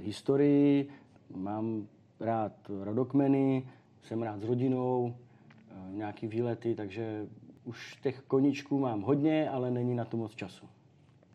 historii, 0.00 0.88
mám 1.36 1.86
rád 2.20 2.52
rodokmeny, 2.82 3.68
jsem 4.02 4.22
rád 4.22 4.40
s 4.40 4.44
rodinou, 4.44 5.04
uh, 5.04 5.94
nějaký 5.96 6.26
výlety, 6.26 6.74
takže 6.74 7.26
už 7.64 7.96
těch 7.96 8.20
koničků 8.20 8.78
mám 8.78 9.02
hodně, 9.02 9.50
ale 9.50 9.70
není 9.70 9.94
na 9.94 10.04
to 10.04 10.16
moc 10.16 10.34
času. 10.34 10.66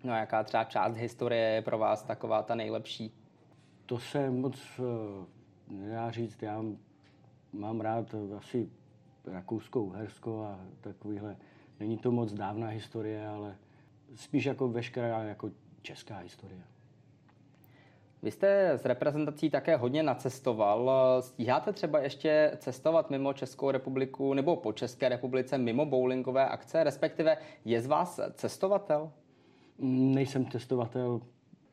No 0.04 0.14
a 0.14 0.18
jaká 0.18 0.44
třeba 0.44 0.64
část 0.64 0.96
historie 0.96 1.50
je 1.50 1.62
pro 1.62 1.78
vás 1.78 2.04
taková 2.04 2.44
ta 2.44 2.56
nejlepší? 2.56 3.14
To 3.86 4.00
se 4.00 4.30
moc 4.30 4.80
uh, 4.80 5.76
nedá 5.78 6.12
říct. 6.12 6.44
Já 6.44 6.64
mám 7.54 7.82
rád 7.82 8.16
asi 8.38 8.70
rakouskou 9.26 9.90
Hersko 9.90 10.44
a 10.44 10.60
takovýhle. 10.82 11.36
Není 11.80 11.98
to 11.98 12.12
moc 12.12 12.34
dávná 12.34 12.68
historie, 12.68 13.28
ale 13.28 13.56
spíš 14.16 14.46
jako 14.46 14.68
veškerá 14.68 15.24
jako 15.24 15.50
česká 15.82 16.18
historie. 16.18 16.62
Vy 18.24 18.32
jste 18.32 18.70
s 18.70 18.86
reprezentací 18.86 19.50
také 19.50 19.76
hodně 19.76 20.04
nacestoval. 20.04 20.92
Stíháte 21.20 21.74
třeba 21.74 22.00
ještě 22.00 22.52
cestovat 22.58 23.10
mimo 23.10 23.34
Českou 23.34 23.72
republiku 23.72 24.34
nebo 24.34 24.56
po 24.56 24.74
České 24.74 25.10
republice 25.10 25.58
mimo 25.58 25.86
bowlingové 25.86 26.50
akce? 26.50 26.84
Respektive 26.84 27.38
je 27.66 27.82
z 27.82 27.88
vás 27.88 28.20
cestovatel? 28.34 29.12
Nejsem 29.80 30.46
cestovatel. 30.46 31.22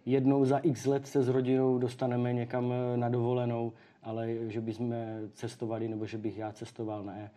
Jednou 0.07 0.45
za 0.45 0.59
x 0.59 0.87
let 0.87 1.07
se 1.07 1.23
s 1.23 1.29
rodinou 1.29 1.79
dostaneme 1.79 2.33
někam 2.33 2.75
na 2.97 3.09
dovolenou, 3.09 3.73
ale 4.03 4.35
že 4.49 4.61
bychom 4.61 4.95
cestovali 5.33 5.89
nebo 5.89 6.07
že 6.07 6.19
bych 6.19 6.39
já 6.39 6.53
cestoval, 6.53 7.05
ne. 7.05 7.31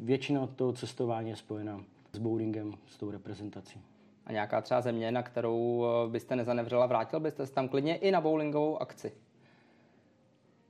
Většina 0.00 0.46
toho 0.46 0.72
cestování 0.72 1.30
je 1.30 1.36
spojena 1.36 1.84
s 2.14 2.18
bowlingem, 2.18 2.72
s 2.86 2.96
tou 2.96 3.10
reprezentací. 3.10 3.80
A 4.26 4.32
nějaká 4.32 4.60
třeba 4.60 4.80
země, 4.80 5.12
na 5.12 5.22
kterou 5.22 5.84
eh, 5.84 6.10
byste 6.10 6.36
nezanevřela, 6.36 6.86
vrátil 6.86 7.20
byste 7.20 7.46
se 7.46 7.52
tam 7.52 7.68
klidně 7.68 7.96
i 7.96 8.10
na 8.10 8.20
bowlingovou 8.20 8.82
akci? 8.82 9.12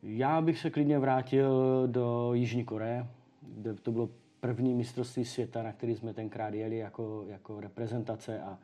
Já 0.03 0.41
bych 0.41 0.59
se 0.59 0.71
klidně 0.71 0.99
vrátil 0.99 1.83
do 1.87 2.31
Jižní 2.35 2.65
Koreje, 2.65 3.07
kde 3.43 3.75
to 3.75 3.93
bylo 3.93 4.09
první 4.41 4.75
mistrovství 4.75 5.25
světa, 5.25 5.63
na 5.63 5.73
který 5.73 5.97
jsme 5.97 6.15
tenkrát 6.15 6.55
jeli 6.55 6.79
jako, 6.79 7.25
jako 7.29 7.61
reprezentace 7.61 8.41
a 8.41 8.59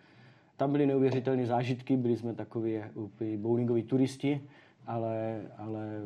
tam 0.57 0.73
byly 0.73 0.87
neuvěřitelné 0.87 1.47
zážitky, 1.47 1.97
byli 1.97 2.17
jsme 2.17 2.35
takový 2.35 2.81
bowlingoví 3.37 3.83
turisti, 3.83 4.41
ale, 4.87 5.43
ale 5.57 6.01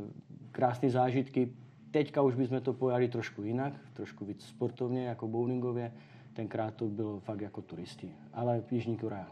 krásné 0.53 0.91
zážitky. 0.91 1.53
Teďka 1.91 2.23
už 2.23 2.35
bychom 2.35 2.61
to 2.61 2.73
pojali 2.73 3.09
trošku 3.09 3.43
jinak, 3.43 3.73
trošku 3.93 4.25
víc 4.25 4.45
sportovně, 4.45 5.07
jako 5.07 5.29
bowlingově. 5.29 5.93
Tenkrát 6.35 6.75
to 6.75 6.85
bylo 6.85 7.21
fakt 7.21 7.41
jako 7.41 7.63
turisti, 7.63 8.13
ale 8.33 8.63
Jižní 8.71 8.97
Korea. 8.97 9.27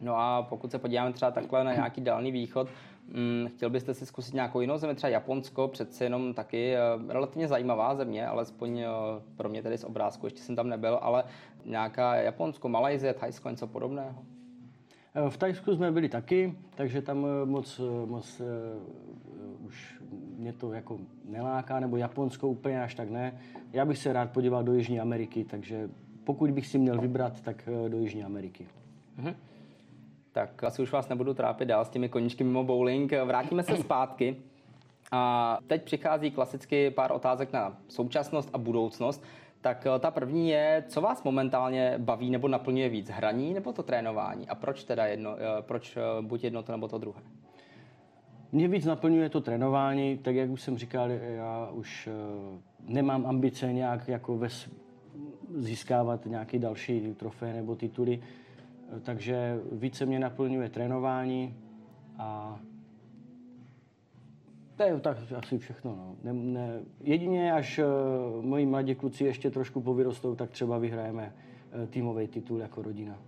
No 0.00 0.16
a 0.16 0.42
pokud 0.42 0.70
se 0.70 0.78
podíváme 0.78 1.12
třeba 1.12 1.30
takhle 1.30 1.64
na 1.64 1.74
nějaký 1.74 2.00
dálný 2.00 2.32
východ, 2.32 2.68
hm, 3.08 3.48
chtěl 3.48 3.70
byste 3.70 3.94
si 3.94 4.06
zkusit 4.06 4.34
nějakou 4.34 4.60
jinou 4.60 4.78
zemi, 4.78 4.94
třeba 4.94 5.10
Japonsko, 5.10 5.68
přece 5.68 6.04
jenom 6.04 6.34
taky 6.34 6.74
uh, 6.74 7.10
relativně 7.10 7.48
zajímavá 7.48 7.94
země, 7.94 8.26
alespoň 8.26 8.78
uh, 8.78 8.86
pro 9.36 9.48
mě 9.48 9.62
tedy 9.62 9.78
z 9.78 9.84
obrázku, 9.84 10.26
ještě 10.26 10.40
jsem 10.40 10.56
tam 10.56 10.68
nebyl, 10.68 10.98
ale 11.02 11.24
nějaká 11.64 12.14
Japonsko, 12.14 12.68
Malajzie, 12.68 13.14
Thajsko, 13.14 13.50
něco 13.50 13.66
podobného? 13.66 14.24
Eh, 15.14 15.30
v 15.30 15.36
Tajsku 15.36 15.74
jsme 15.74 15.92
byli 15.92 16.08
taky, 16.08 16.54
takže 16.74 17.02
tam 17.02 17.26
moc, 17.44 17.80
moc 18.04 18.40
uh, 18.40 19.66
už 19.66 20.00
mě 20.38 20.52
to 20.52 20.72
jako 20.72 20.98
neláká, 21.24 21.80
nebo 21.80 21.96
Japonsko 21.96 22.48
úplně 22.48 22.82
až 22.82 22.94
tak 22.94 23.10
ne. 23.10 23.40
Já 23.72 23.84
bych 23.84 23.98
se 23.98 24.12
rád 24.12 24.30
podíval 24.30 24.64
do 24.64 24.74
Jižní 24.74 25.00
Ameriky, 25.00 25.44
takže 25.44 25.88
pokud 26.24 26.50
bych 26.50 26.66
si 26.66 26.78
měl 26.78 27.00
vybrat, 27.00 27.40
tak 27.40 27.68
eh, 27.68 27.88
do 27.88 27.98
Jižní 27.98 28.24
Ameriky. 28.24 28.66
Mhm. 29.16 29.34
Tak 30.32 30.64
asi 30.64 30.82
už 30.82 30.92
vás 30.92 31.08
nebudu 31.08 31.34
trápit 31.34 31.68
dál 31.68 31.84
s 31.84 31.88
těmi 31.88 32.08
koníčky 32.08 32.44
mimo 32.44 32.64
bowling. 32.64 33.12
Vrátíme 33.24 33.62
se 33.62 33.76
zpátky. 33.76 34.36
A 35.12 35.58
teď 35.66 35.84
přichází 35.84 36.30
klasicky 36.30 36.90
pár 36.90 37.12
otázek 37.12 37.52
na 37.52 37.76
současnost 37.88 38.50
a 38.52 38.58
budoucnost. 38.58 39.24
Tak 39.60 39.86
eh, 39.86 39.98
ta 39.98 40.10
první 40.10 40.48
je, 40.48 40.84
co 40.88 41.00
vás 41.00 41.22
momentálně 41.22 41.94
baví 41.98 42.30
nebo 42.30 42.48
naplňuje 42.48 42.88
víc, 42.88 43.08
hraní 43.10 43.54
nebo 43.54 43.72
to 43.72 43.82
trénování? 43.82 44.48
A 44.48 44.54
proč 44.54 44.84
teda 44.84 45.06
jedno, 45.06 45.36
eh, 45.36 45.62
proč 45.62 45.98
buď 46.20 46.44
jedno 46.44 46.62
to 46.62 46.72
nebo 46.72 46.88
to 46.88 46.98
druhé? 46.98 47.20
Mě 48.52 48.68
víc 48.68 48.84
naplňuje 48.84 49.28
to 49.28 49.40
trénování, 49.40 50.18
tak 50.18 50.34
jak 50.34 50.50
už 50.50 50.62
jsem 50.62 50.78
říkal, 50.78 51.10
já 51.10 51.70
už 51.72 52.08
nemám 52.86 53.26
ambice 53.26 53.72
nějak 53.72 54.08
jako 54.08 54.36
ve, 54.38 54.48
získávat 55.56 56.26
nějaké 56.26 56.58
další 56.58 57.14
trofeje 57.14 57.54
nebo 57.54 57.76
tituly, 57.76 58.20
takže 59.02 59.60
více 59.72 60.06
mě 60.06 60.18
naplňuje 60.18 60.68
trénování 60.68 61.56
a 62.18 62.58
to 64.80 64.86
je 64.86 65.00
tak 65.00 65.16
asi 65.36 65.58
všechno. 65.58 65.90
No. 65.96 66.16
Ne, 66.22 66.32
ne, 66.32 66.80
jedině 67.00 67.52
až 67.52 67.78
uh, 67.78 68.44
moji 68.44 68.66
mladí 68.66 68.94
kluci 68.94 69.24
ještě 69.24 69.50
trošku 69.50 69.80
povyrostou, 69.80 70.34
tak 70.34 70.50
třeba 70.50 70.78
vyhrajeme 70.78 71.32
uh, 71.74 71.86
týmový 71.86 72.26
titul 72.26 72.60
jako 72.60 72.82
rodina. 72.82 73.18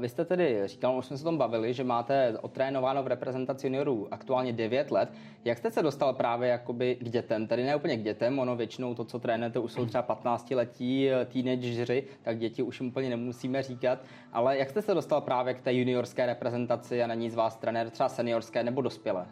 Vy 0.00 0.08
jste 0.08 0.24
tedy 0.24 0.62
říkal, 0.64 0.98
už 0.98 1.06
jsme 1.06 1.18
se 1.18 1.24
tom 1.24 1.38
bavili, 1.38 1.74
že 1.74 1.84
máte 1.84 2.38
otrénováno 2.40 3.02
v 3.02 3.06
reprezentaci 3.06 3.66
juniorů 3.66 4.08
aktuálně 4.10 4.52
9 4.52 4.90
let. 4.90 5.12
Jak 5.44 5.58
jste 5.58 5.70
se 5.70 5.82
dostal 5.82 6.14
právě 6.14 6.48
jakoby 6.48 6.96
k 7.00 7.08
dětem? 7.08 7.46
Tedy 7.46 7.64
ne 7.64 7.76
úplně 7.76 7.96
k 7.96 8.02
dětem, 8.02 8.38
ono 8.38 8.56
většinou 8.56 8.94
to, 8.94 9.04
co 9.04 9.18
trénujete, 9.18 9.58
už 9.58 9.72
jsou 9.72 9.86
třeba 9.86 10.02
15 10.02 10.50
letí 10.50 11.10
eh, 11.10 11.24
teenageři, 11.24 12.04
tak 12.22 12.38
děti 12.38 12.62
už 12.62 12.80
jim 12.80 12.88
úplně 12.88 13.10
nemusíme 13.10 13.62
říkat. 13.62 13.98
Ale 14.32 14.58
jak 14.58 14.70
jste 14.70 14.82
se 14.82 14.94
dostal 14.94 15.20
právě 15.20 15.54
k 15.54 15.60
té 15.60 15.74
juniorské 15.74 16.26
reprezentaci 16.26 17.02
a 17.02 17.06
není 17.06 17.30
z 17.30 17.34
vás 17.34 17.56
trenér 17.56 17.90
třeba 17.90 18.08
seniorské 18.08 18.64
nebo 18.64 18.82
dospělé? 18.82 19.26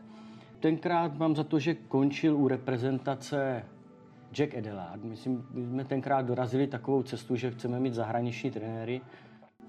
Tenkrát 0.64 1.18
mám 1.18 1.36
za 1.36 1.44
to, 1.44 1.58
že 1.58 1.74
končil 1.74 2.36
u 2.36 2.48
reprezentace 2.48 3.64
Jack 4.32 4.54
Edelard. 4.54 5.04
Myslím, 5.04 5.46
my 5.50 5.66
jsme 5.66 5.84
tenkrát 5.84 6.22
dorazili 6.22 6.66
takovou 6.66 7.02
cestu, 7.02 7.36
že 7.36 7.50
chceme 7.50 7.80
mít 7.80 7.94
zahraniční 7.94 8.50
trenéry 8.50 9.00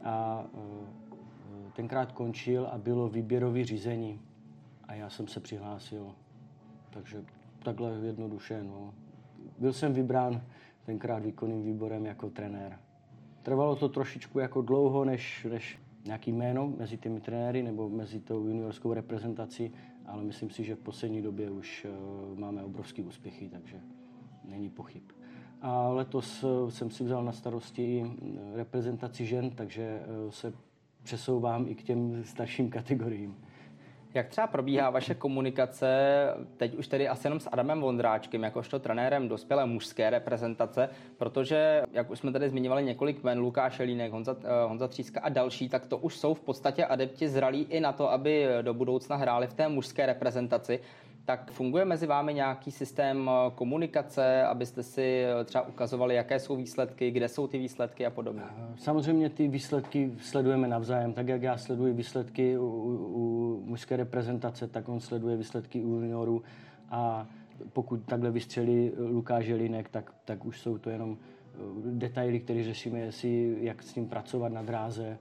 a 0.04 0.46
e, 0.54 1.72
tenkrát 1.76 2.12
končil 2.12 2.68
a 2.72 2.78
bylo 2.78 3.10
výběrové 3.10 3.66
řízení 3.66 4.22
a 4.88 4.94
já 4.94 5.10
jsem 5.10 5.28
se 5.28 5.40
přihlásil. 5.40 6.12
Takže 6.90 7.24
takhle 7.64 7.92
jednoduše. 7.92 8.64
No. 8.64 8.94
Byl 9.60 9.74
jsem 9.74 9.94
vybrán 9.94 10.42
tenkrát 10.86 11.24
výkonným 11.24 11.64
výborem 11.64 12.06
jako 12.06 12.30
trenér. 12.30 12.80
Trvalo 13.44 13.76
to 13.76 13.90
trošičku 13.90 14.40
jako 14.40 14.62
dlouho, 14.62 15.06
než, 15.06 15.48
než 15.52 15.80
nějaký 16.06 16.32
jméno 16.32 16.74
mezi 16.78 16.98
těmi 16.98 17.22
trenéry 17.22 17.64
nebo 17.64 17.90
mezi 17.90 18.20
tou 18.20 18.48
juniorskou 18.48 18.94
reprezentací, 18.94 19.74
ale 20.08 20.24
myslím 20.24 20.50
si, 20.50 20.64
že 20.64 20.76
v 20.76 20.80
poslední 20.80 21.22
době 21.22 21.52
už 21.52 21.88
uh, 21.90 22.40
máme 22.40 22.64
obrovský 22.64 23.04
úspěchy, 23.04 23.50
takže 23.50 23.82
není 24.44 24.70
pochyb. 24.70 25.04
A 25.62 25.90
letos 25.90 26.44
eh, 26.44 26.72
jsem 26.72 26.92
si 26.92 27.04
vzal 27.04 27.24
na 27.24 27.32
starosti 27.32 28.06
eh, 28.06 28.58
reprezentaci 28.58 29.26
žen, 29.26 29.50
takže 29.50 29.84
eh, 29.84 30.32
se 30.32 30.54
přesouvám 31.04 31.68
i 31.68 31.76
k 31.76 31.84
těm 31.84 32.24
starším 32.24 32.70
kategoriím. 32.70 33.36
Jak 34.16 34.28
třeba 34.28 34.48
probíhá 34.48 34.90
vaše 34.90 35.16
komunikace, 35.16 35.88
teď 36.58 36.76
už 36.76 36.88
tedy 36.88 37.08
asi 37.08 37.28
jenom 37.28 37.40
s 37.40 37.50
Adamem 37.52 37.82
Vondráčkem, 37.82 38.44
jakožto 38.44 38.80
trenérem 38.80 39.28
dospělé 39.28 39.66
mužské 39.66 40.10
reprezentace, 40.10 40.90
protože, 41.18 41.84
jak 41.92 42.10
už 42.10 42.20
jsme 42.20 42.32
tady 42.32 42.50
zmiňovali 42.50 42.84
několik 42.84 43.24
men, 43.24 43.40
Lukáš 43.40 43.80
Elínek, 43.80 44.12
Honza, 44.12 44.36
Honza 44.68 44.88
Tříska 44.88 45.22
a 45.22 45.30
další, 45.30 45.70
tak 45.70 45.86
to 45.86 45.98
už 45.98 46.18
jsou 46.18 46.34
v 46.34 46.40
podstatě 46.40 46.86
adepti 46.86 47.30
zralí 47.30 47.68
i 47.70 47.80
na 47.80 47.92
to, 47.92 48.12
aby 48.12 48.48
do 48.62 48.74
budoucna 48.74 49.16
hráli 49.16 49.48
v 49.48 49.54
té 49.54 49.68
mužské 49.68 50.06
reprezentaci 50.06 50.80
tak 51.26 51.52
funguje 51.52 51.86
mezi 51.86 52.08
vámi 52.08 52.34
nějaký 52.34 52.72
systém 52.72 53.30
eh, 53.30 53.52
komunikace, 53.56 54.44
abyste 54.44 54.84
si 54.84 55.24
eh, 55.24 55.44
třeba 55.44 55.68
ukazovali, 55.68 56.16
jaké 56.16 56.40
jsou 56.40 56.56
výsledky, 56.56 57.12
kde 57.12 57.30
jsou 57.30 57.48
ty 57.48 57.58
výsledky 57.58 58.06
a 58.06 58.10
podobně? 58.10 58.42
Eh, 58.58 58.74
samozřejmě 58.78 59.30
ty 59.30 59.48
výsledky 59.48 60.12
sledujeme 60.22 60.68
navzájem. 60.68 61.14
Tak 61.14 61.28
jak 61.28 61.42
já 61.42 61.58
sleduji 61.58 61.94
výsledky 61.94 62.58
u, 62.58 62.66
u, 62.66 63.64
mužské 63.66 63.98
reprezentace, 63.98 64.68
tak 64.68 64.90
on 64.90 65.00
sleduje 65.00 65.38
výsledky 65.38 65.84
u 65.84 65.90
juniorů 65.90 66.44
a 66.90 67.28
pokud 67.74 68.04
takhle 68.06 68.32
vystřelí 68.32 68.92
Lukáš 68.98 69.46
Želinek, 69.46 69.90
tak, 69.90 70.12
tak 70.26 70.46
už 70.46 70.60
jsou 70.60 70.78
to 70.78 70.90
jenom 70.90 71.18
detaily, 71.86 72.40
které 72.40 72.64
řešíme, 72.64 73.00
jestli 73.00 73.58
jak 73.62 73.84
s 73.84 73.96
ním 73.96 74.08
pracovat 74.08 74.52
na 74.52 74.62
dráze, 74.62 75.18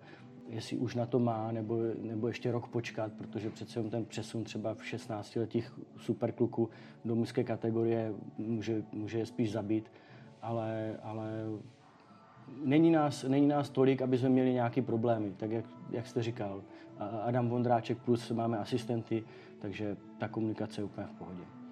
jestli 0.49 0.77
už 0.77 0.95
na 0.95 1.07
to 1.07 1.19
má, 1.19 1.53
nebo, 1.53 1.79
nebo 2.03 2.29
ještě 2.29 2.53
rok 2.53 2.69
počkat, 2.69 3.13
protože 3.13 3.51
přece 3.51 3.83
ten 3.83 4.05
přesun 4.05 4.45
třeba 4.45 4.75
v 4.75 4.87
16 4.87 5.37
letých 5.37 5.73
superkluků 5.97 6.71
do 7.05 7.15
mužské 7.15 7.45
kategorie 7.45 8.15
může, 8.39 8.83
může 8.93 9.19
je 9.19 9.27
spíš 9.27 9.53
zabít, 9.53 9.91
ale, 10.43 10.97
ale 11.03 11.31
není 12.65 12.91
nás, 12.91 13.23
není 13.23 13.47
nás 13.47 13.71
tolik, 13.71 14.03
aby 14.03 14.19
jsme 14.19 14.29
měli 14.29 14.53
nějaké 14.53 14.83
problémy, 14.83 15.33
tak 15.37 15.51
jak, 15.51 15.65
jak 15.91 16.07
jste 16.07 16.23
říkal. 16.23 16.63
Adam 17.23 17.49
Vondráček 17.49 17.99
plus 17.99 18.31
máme 18.31 18.59
asistenty, 18.59 19.25
takže 19.59 19.97
ta 20.19 20.29
komunikace 20.29 20.81
je 20.81 20.85
úplně 20.85 21.07
v 21.07 21.13
pohodě. 21.13 21.64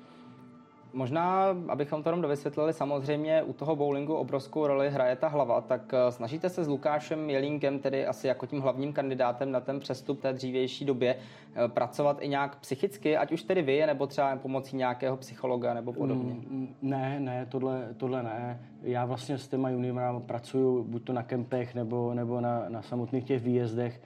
Možná, 0.93 1.47
abychom 1.69 2.03
to 2.03 2.09
jenom 2.09 2.23
dovysvětlili, 2.23 2.73
samozřejmě 2.73 3.43
u 3.43 3.53
toho 3.53 3.77
bowlingu 3.77 4.15
obrovskou 4.15 4.67
roli 4.67 4.91
hraje 4.91 5.17
ta 5.17 5.29
hlava, 5.29 5.61
tak 5.61 5.95
eh, 5.95 6.13
snažíte 6.13 6.49
se 6.49 6.65
s 6.65 6.69
Lukášem 6.69 7.31
Jelínkem, 7.31 7.79
tedy 7.79 8.07
asi 8.07 8.27
jako 8.27 8.47
tím 8.47 8.61
hlavním 8.61 8.93
kandidátem 8.93 9.53
na 9.53 9.61
ten 9.61 9.81
přestup 9.81 10.21
té 10.21 10.33
dřívější 10.33 10.85
době, 10.85 11.17
eh, 11.55 11.69
pracovat 11.69 12.19
i 12.21 12.29
nějak 12.29 12.57
psychicky, 12.57 13.17
ať 13.17 13.33
už 13.33 13.43
tedy 13.43 13.63
vy, 13.63 13.87
nebo 13.87 14.07
třeba 14.07 14.37
pomocí 14.37 14.77
nějakého 14.77 15.17
psychologa 15.17 15.75
nebo 15.75 15.93
podobně? 15.93 16.35
Mm, 16.35 16.75
ne, 16.83 17.21
ne, 17.21 17.47
tohle, 17.51 17.89
tohle 17.97 18.23
ne. 18.23 18.61
Já 18.83 19.05
vlastně 19.05 19.39
s 19.39 19.49
těma 19.49 19.71
juniorama 19.71 20.21
pracuju 20.21 20.85
buď 20.85 21.05
to 21.05 21.13
na 21.13 21.23
kempech, 21.23 21.75
nebo, 21.75 22.15
nebo 22.15 22.41
na, 22.41 22.65
na 22.69 22.83
samotných 22.83 23.25
těch 23.25 23.43
výjezdech. 23.43 24.01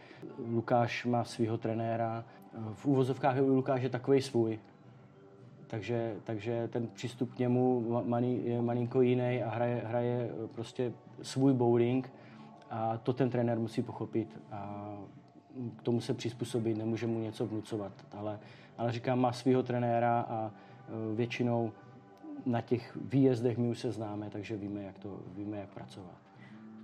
Lukáš 0.50 1.04
má 1.04 1.24
svého 1.24 1.58
trenéra. 1.58 2.24
V 2.74 2.86
úvozovkách 2.86 3.36
je 3.36 3.42
Lukáš 3.42 3.82
je 3.82 3.88
takový 3.88 4.22
svůj 4.22 4.58
takže, 5.66 6.16
takže 6.24 6.68
ten 6.68 6.86
přístup 6.86 7.34
k 7.34 7.38
němu 7.38 7.84
je 8.44 8.62
malinko 8.62 9.00
jiný 9.00 9.42
a 9.42 9.50
hraje, 9.50 9.82
hraje 9.86 10.30
prostě 10.52 10.92
svůj 11.22 11.52
bowling 11.52 12.12
a 12.70 12.98
to 12.98 13.12
ten 13.12 13.30
trenér 13.30 13.58
musí 13.58 13.82
pochopit 13.82 14.40
a 14.52 14.92
k 15.76 15.82
tomu 15.82 16.00
se 16.00 16.14
přizpůsobit, 16.14 16.78
nemůže 16.78 17.06
mu 17.06 17.20
něco 17.20 17.46
vnucovat, 17.46 17.92
ale, 18.12 18.38
ale 18.78 18.92
říkám, 18.92 19.20
má 19.20 19.32
svého 19.32 19.62
trenéra 19.62 20.20
a 20.20 20.50
e, 20.50 21.14
většinou 21.14 21.72
na 22.46 22.60
těch 22.60 22.98
výjezdech 23.00 23.58
my 23.58 23.68
už 23.68 23.78
se 23.78 23.92
známe, 23.92 24.30
takže 24.30 24.56
víme, 24.56 24.82
jak, 24.82 24.98
to, 24.98 25.20
víme, 25.34 25.56
jak 25.56 25.68
pracovat. 25.68 26.25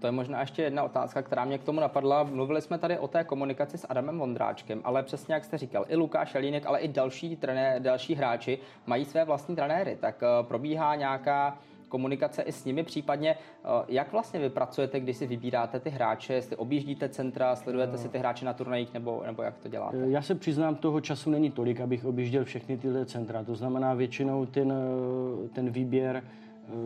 To 0.03 0.09
je 0.09 0.13
možná 0.13 0.41
ještě 0.41 0.63
jedna 0.63 0.83
otázka, 0.83 1.23
která 1.23 1.45
mě 1.45 1.59
k 1.59 1.65
tomu 1.65 1.81
napadla. 1.81 2.23
Mluvili 2.23 2.63
jsme 2.63 2.79
tady 2.79 2.99
o 2.99 3.09
té 3.09 3.25
komunikaci 3.25 3.79
s 3.79 3.87
Adamem 3.89 4.19
Vondráčkem, 4.19 4.81
ale 4.85 5.03
přesně 5.03 5.35
jak 5.35 5.45
jste 5.45 5.59
říkal, 5.59 5.85
i 5.89 5.97
Lukáš 5.97 6.35
Jelínek, 6.35 6.67
ale 6.67 6.81
i 6.81 6.89
další, 6.89 7.37
trené, 7.37 7.81
další 7.81 8.15
hráči 8.15 8.59
mají 8.87 9.05
své 9.05 9.25
vlastní 9.25 9.57
trenéry. 9.57 9.99
Tak 10.01 10.23
uh, 10.23 10.47
probíhá 10.47 10.95
nějaká 10.95 11.59
komunikace 11.89 12.43
i 12.43 12.53
s 12.53 12.65
nimi, 12.65 12.83
případně 12.83 13.35
uh, 13.65 13.71
jak 13.89 14.13
vlastně 14.13 14.41
vy 14.41 14.51
pracujete, 14.51 15.01
když 15.01 15.17
si 15.17 15.27
vybíráte 15.27 15.81
ty 15.81 15.91
hráče, 15.91 16.35
jestli 16.35 16.57
objíždíte 16.57 17.09
centra, 17.09 17.57
sledujete 17.57 17.99
si 17.99 18.09
ty 18.09 18.19
hráče 18.19 18.45
na 18.45 18.53
turnajích, 18.53 18.95
nebo, 18.95 19.23
nebo 19.27 19.43
jak 19.43 19.59
to 19.59 19.69
děláte? 19.69 19.97
Já 19.97 20.23
se 20.23 20.35
přiznám, 20.35 20.75
toho 20.75 21.01
času 21.01 21.31
není 21.31 21.51
tolik, 21.51 21.81
abych 21.81 22.05
objížděl 22.05 22.45
všechny 22.45 22.79
tyhle 22.79 23.07
centra. 23.07 23.45
To 23.45 23.55
znamená 23.55 23.95
většinou 23.95 24.47
ten, 24.47 24.73
eh, 24.73 25.49
ten 25.49 25.71
výběr 25.71 26.23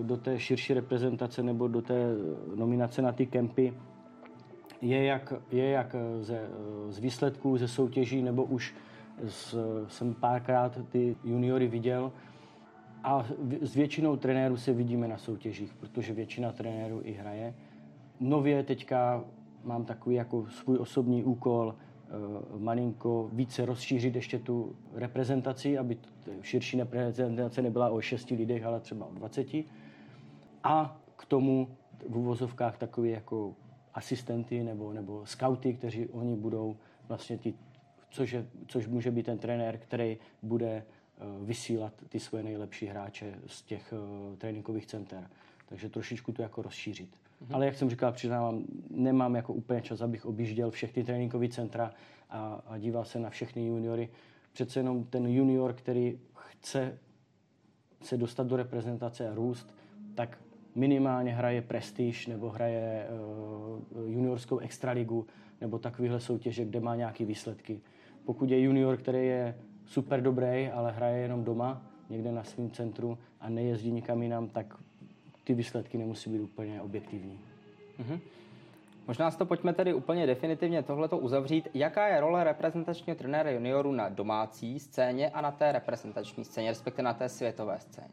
do 0.03 0.17
té 0.17 0.39
širší 0.39 0.75
reprezentace 0.75 1.43
nebo 1.43 1.69
do 1.69 1.83
té 1.83 2.15
nominace 2.55 3.03
na 3.03 3.13
ty 3.13 3.27
kempy 3.27 3.75
je 4.81 5.05
jak, 5.05 5.33
je 5.51 5.71
jak 5.71 5.97
ze, 6.21 6.49
z 6.89 6.99
výsledků, 6.99 7.57
ze 7.57 7.69
soutěží, 7.69 8.23
nebo 8.23 8.45
už 8.45 8.75
z, 9.25 9.55
jsem 9.89 10.15
párkrát 10.15 10.79
ty 10.89 11.17
juniory 11.25 11.69
viděl. 11.69 12.13
A 13.05 13.27
s 13.61 13.75
většinou 13.75 14.17
trenérů 14.17 14.57
se 14.57 14.73
vidíme 14.73 15.09
na 15.09 15.19
soutěžích, 15.19 15.75
protože 15.75 16.13
většina 16.13 16.53
trenérů 16.53 17.01
i 17.05 17.13
hraje. 17.13 17.55
Nově 18.21 18.63
teďka 18.63 19.25
mám 19.65 19.85
takový 19.85 20.17
jako 20.17 20.47
svůj 20.49 20.79
osobní 20.79 21.25
úkol 21.25 21.75
malinko 22.59 23.31
více 23.33 23.67
rozšířit 23.67 24.17
ještě 24.17 24.39
tu 24.39 24.77
reprezentaci, 24.95 25.79
aby 25.79 25.99
širší 26.43 26.79
reprezentace 26.79 27.63
nebyla 27.63 27.91
o 27.91 28.01
6 28.01 28.31
lidech, 28.31 28.65
ale 28.65 28.81
třeba 28.81 29.07
o 29.07 29.15
20. 29.15 29.47
A 30.65 31.01
k 31.17 31.25
tomu 31.25 31.77
v 32.09 32.17
uvozovkách 32.17 32.79
takové 32.79 33.09
jako 33.09 33.55
asistenty 33.95 34.65
nebo, 34.65 34.93
nebo 34.93 35.27
scouty, 35.27 35.75
kteří 35.75 36.07
oni 36.07 36.37
budou 36.37 36.77
vlastně 37.09 37.39
ty, 37.39 37.55
což, 38.11 38.33
je, 38.33 38.47
což 38.67 38.87
může 38.87 39.11
být 39.11 39.27
ten 39.27 39.39
trenér, 39.39 39.79
který 39.79 40.19
bude 40.43 40.71
eh, 40.77 41.25
vysílat 41.45 41.93
ty 42.09 42.21
svoje 42.21 42.45
nejlepší 42.45 42.87
hráče 42.87 43.35
z 43.47 43.63
těch 43.63 43.93
uh, 43.93 44.37
tréninkových 44.37 44.87
center. 44.87 45.31
Takže 45.67 45.89
trošičku 45.89 46.33
to 46.33 46.43
jako 46.43 46.63
rozšířit. 46.63 47.26
Mm-hmm. 47.43 47.55
Ale 47.55 47.67
jak 47.67 47.75
jsem 47.75 47.91
říkal, 47.91 48.13
přiznávám, 48.13 48.65
nemám 48.91 49.35
jako 49.35 49.53
úplně 49.53 49.83
čas, 49.83 50.01
abych 50.01 50.27
objížděl 50.27 50.71
všechny 50.71 51.05
tréninkové 51.05 51.49
centra 51.49 51.91
a, 52.31 52.63
a 52.67 52.79
díval 52.79 53.05
se 53.05 53.19
na 53.19 53.31
všechny 53.31 53.67
juniory. 53.67 54.09
Přece 54.53 54.81
jenom 54.81 55.05
ten 55.05 55.27
junior, 55.27 55.73
který 55.73 56.19
chce 56.35 56.99
se 58.03 58.17
dostat 58.17 58.47
do 58.47 58.57
reprezentace 58.57 59.29
a 59.29 59.35
růst, 59.35 59.75
tak 60.15 60.39
minimálně 60.75 61.33
hraje 61.33 61.63
prestiž 61.63 62.27
nebo 62.27 62.49
hraje 62.51 63.07
uh, 63.97 64.11
juniorskou 64.11 64.59
extraligu 64.59 65.27
nebo 65.61 65.79
takovéhle 65.79 66.21
soutěže, 66.21 66.65
kde 66.65 66.81
má 66.81 66.97
nějaké 66.97 67.25
výsledky. 67.25 67.81
Pokud 68.25 68.51
je 68.51 68.61
junior, 68.61 68.97
který 68.97 69.27
je 69.27 69.59
super 69.85 70.23
dobrý, 70.23 70.69
ale 70.69 70.93
hraje 70.93 71.23
jenom 71.23 71.45
doma, 71.45 71.83
někde 72.11 72.33
na 72.33 72.45
svém 72.45 72.71
centru 72.71 73.19
a 73.41 73.49
nejezdí 73.49 73.93
nikam 73.93 74.23
jinam, 74.23 74.49
tak 74.49 74.79
ty 75.47 75.55
výsledky 75.55 75.99
nemusí 75.99 76.31
být 76.31 76.41
úplně 76.41 76.83
objektivní. 76.83 77.41
Mm-hmm. 78.01 78.21
Možná 79.07 79.31
si 79.31 79.39
to 79.39 79.47
pojďme 79.47 79.73
tedy 79.73 79.95
úplně 79.95 80.27
definitivně 80.27 80.83
tohleto 80.83 81.19
uzavřít. 81.19 81.69
Jaká 81.75 82.09
je 82.09 82.21
role 82.21 82.45
reprezentačního 82.45 83.17
trenéra 83.17 83.51
juniorů 83.51 83.93
na 83.93 84.09
domácí 84.09 84.79
scéně 84.79 85.31
a 85.31 85.41
na 85.41 85.51
té 85.51 85.73
reprezentační 85.73 86.45
scéně, 86.45 86.71
respektive 86.71 87.05
na 87.05 87.15
té 87.15 87.29
světové 87.29 87.79
scéně? 87.79 88.09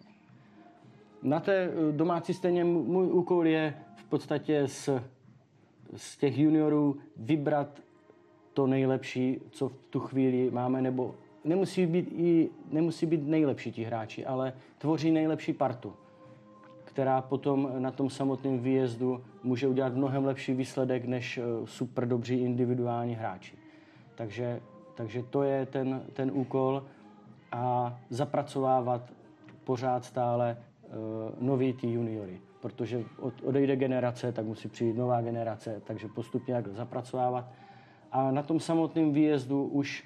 Na 1.24 1.40
té 1.40 1.64
eh, 1.64 1.92
domácí 1.92 2.34
scéně 2.34 2.64
můj 2.64 3.12
úkol 3.12 3.48
je 3.48 3.78
v 3.96 4.04
podstatě 4.04 4.68
z, 4.68 4.90
z 5.96 6.18
těch 6.18 6.38
juniorů 6.38 6.98
vybrat 7.18 7.80
to 8.54 8.68
nejlepší, 8.68 9.42
co 9.52 9.70
v 9.70 9.76
tu 9.90 10.00
chvíli 10.00 10.52
máme, 10.52 10.82
nebo 10.82 11.16
nemusí 11.44 11.86
být, 11.86 12.08
i, 12.12 12.50
nemusí 12.72 13.06
být 13.06 13.28
nejlepší 13.28 13.72
ti 13.72 13.84
hráči, 13.84 14.26
ale 14.26 14.54
tvoří 14.78 15.12
nejlepší 15.12 15.54
partu 15.54 15.94
která 16.94 17.22
potom 17.22 17.70
na 17.80 17.92
tom 17.92 18.10
samotném 18.10 18.60
výjezdu 18.60 19.24
může 19.44 19.68
udělat 19.68 19.96
mnohem 19.96 20.26
lepší 20.26 20.54
výsledek 20.54 21.06
než 21.06 21.38
eh, 21.38 21.42
super 21.66 22.08
dobří 22.08 22.36
individuální 22.36 23.16
hráči. 23.16 23.58
Takže, 24.16 24.62
takže 24.96 25.24
to 25.24 25.44
je 25.44 25.66
ten, 25.66 26.02
ten 26.14 26.32
úkol 26.34 26.84
a 27.52 27.98
zapracovávat 28.10 29.14
pořád 29.64 30.06
stále 30.06 30.58
uh, 30.58 30.94
nový 31.40 31.74
ty 31.74 31.88
juniory. 31.88 32.42
Protože 32.62 33.04
od, 33.20 33.34
odejde 33.44 33.76
generace, 33.76 34.32
tak 34.32 34.46
musí 34.46 34.68
přijít 34.68 34.98
nová 34.98 35.22
generace, 35.22 35.82
takže 35.84 36.08
postupně 36.08 36.54
jak 36.54 36.68
zapracovávat. 36.68 37.46
A 38.12 38.32
na 38.32 38.44
tom 38.44 38.60
samotném 38.60 39.14
výjezdu 39.14 39.64
už, 39.64 40.04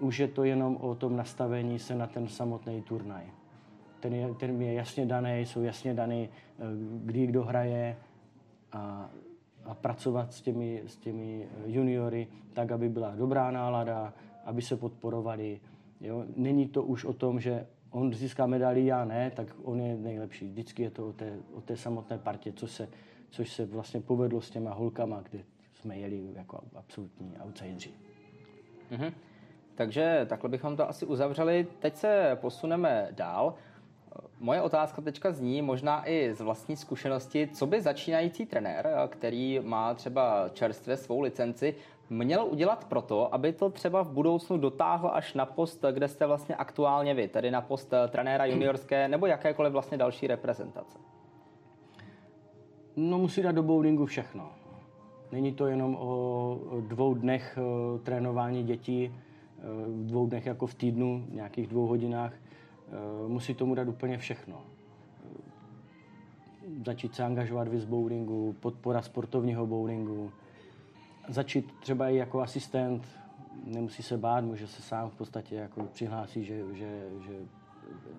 už 0.00 0.18
je 0.18 0.28
to 0.28 0.44
jenom 0.44 0.76
o 0.76 0.94
tom 0.94 1.16
nastavení 1.16 1.78
se 1.78 1.94
na 1.94 2.06
ten 2.06 2.28
samotný 2.28 2.82
turnaj 2.82 3.41
ten 4.02 4.14
je, 4.14 4.34
ten 4.34 4.62
je 4.62 4.72
jasně 4.72 5.06
daný, 5.06 5.40
jsou 5.40 5.62
jasně 5.62 5.94
daný, 5.94 6.28
eh, 6.28 6.62
kdy 7.04 7.26
kdo 7.26 7.44
hraje 7.44 7.96
a, 8.72 9.10
a 9.64 9.74
pracovat 9.74 10.32
s 10.32 10.40
těmi, 10.40 10.82
s 10.86 10.96
těmi 10.96 11.46
eh, 11.46 11.70
juniory 11.70 12.26
tak, 12.52 12.72
aby 12.72 12.88
byla 12.88 13.14
dobrá 13.14 13.50
nálada, 13.50 14.12
aby 14.44 14.62
se 14.62 14.76
podporovali. 14.76 15.60
Jo? 16.00 16.24
Není 16.36 16.68
to 16.68 16.82
už 16.82 17.04
o 17.04 17.12
tom, 17.12 17.40
že 17.40 17.66
on 17.90 18.14
získá 18.14 18.46
medaili, 18.46 18.86
já 18.86 19.04
ne, 19.04 19.30
tak 19.30 19.56
on 19.62 19.80
je 19.80 19.96
nejlepší. 19.96 20.48
Vždycky 20.48 20.82
je 20.82 20.90
to 20.90 21.08
o 21.08 21.12
té, 21.12 21.32
o 21.54 21.60
té 21.60 21.76
samotné 21.76 22.18
partě, 22.18 22.52
co 22.52 22.66
se, 22.66 22.88
což 23.30 23.52
se 23.52 23.66
vlastně 23.66 24.00
povedlo 24.00 24.40
s 24.40 24.50
těma 24.50 24.74
holkama, 24.74 25.22
kde 25.30 25.44
jsme 25.72 25.98
jeli 25.98 26.32
jako 26.34 26.60
absolutní 26.74 27.36
outsideri. 27.44 27.90
Mm-hmm. 28.90 29.12
Takže 29.74 30.26
takhle 30.28 30.50
bychom 30.50 30.76
to 30.76 30.88
asi 30.88 31.06
uzavřeli. 31.06 31.66
Teď 31.78 31.96
se 31.96 32.38
posuneme 32.40 33.08
dál. 33.10 33.54
Moje 34.38 34.62
otázka 34.62 35.02
teďka 35.02 35.32
zní, 35.32 35.62
možná 35.62 36.08
i 36.08 36.34
z 36.34 36.40
vlastní 36.40 36.76
zkušenosti, 36.76 37.48
co 37.52 37.66
by 37.66 37.80
začínající 37.80 38.46
trenér, 38.46 38.88
který 39.08 39.60
má 39.64 39.94
třeba 39.94 40.48
čerstvě 40.52 40.96
svou 40.96 41.20
licenci, 41.20 41.74
měl 42.10 42.46
udělat 42.50 42.84
proto, 42.84 43.34
aby 43.34 43.52
to 43.52 43.70
třeba 43.70 44.02
v 44.02 44.10
budoucnu 44.10 44.58
dotáhl 44.58 45.10
až 45.14 45.34
na 45.34 45.46
post, 45.46 45.84
kde 45.92 46.08
jste 46.08 46.26
vlastně 46.26 46.56
aktuálně 46.56 47.14
vy, 47.14 47.28
tedy 47.28 47.50
na 47.50 47.60
post 47.60 47.94
trenéra 48.08 48.44
juniorské 48.44 49.08
nebo 49.08 49.26
jakékoliv 49.26 49.72
vlastně 49.72 49.98
další 49.98 50.26
reprezentace? 50.26 50.98
No 52.96 53.18
musí 53.18 53.42
dát 53.42 53.52
do 53.52 53.62
bowlingu 53.62 54.06
všechno. 54.06 54.50
Není 55.32 55.52
to 55.52 55.66
jenom 55.66 55.96
o 56.00 56.58
dvou 56.80 57.14
dnech 57.14 57.58
eh, 57.58 57.98
trénování 57.98 58.64
dětí, 58.64 59.14
eh, 59.14 59.62
dvou 59.88 60.26
dnech 60.26 60.46
jako 60.46 60.66
v 60.66 60.74
týdnu, 60.74 61.26
nějakých 61.30 61.66
dvou 61.66 61.86
hodinách. 61.86 62.32
Eh, 62.92 63.28
musí 63.28 63.54
tomu 63.54 63.74
dát 63.74 63.88
úplně 63.88 64.18
všechno. 64.18 64.62
Eh, 65.24 65.38
začít 66.84 67.14
se 67.14 67.24
angažovat 67.24 67.68
v 67.68 67.86
bowlingu, 67.86 68.56
podpora 68.60 69.02
sportovního 69.02 69.66
bowlingu, 69.66 70.32
začít 71.28 71.72
třeba 71.80 72.08
i 72.08 72.16
jako 72.16 72.40
asistent, 72.40 73.06
nemusí 73.64 74.02
se 74.02 74.18
bát, 74.18 74.44
může 74.44 74.66
se 74.66 74.82
sám 74.82 75.10
v 75.10 75.14
podstatě 75.14 75.56
jako 75.56 75.82
přihlásit, 75.82 76.44
že, 76.44 76.62
že, 76.72 77.08
že 77.26 77.32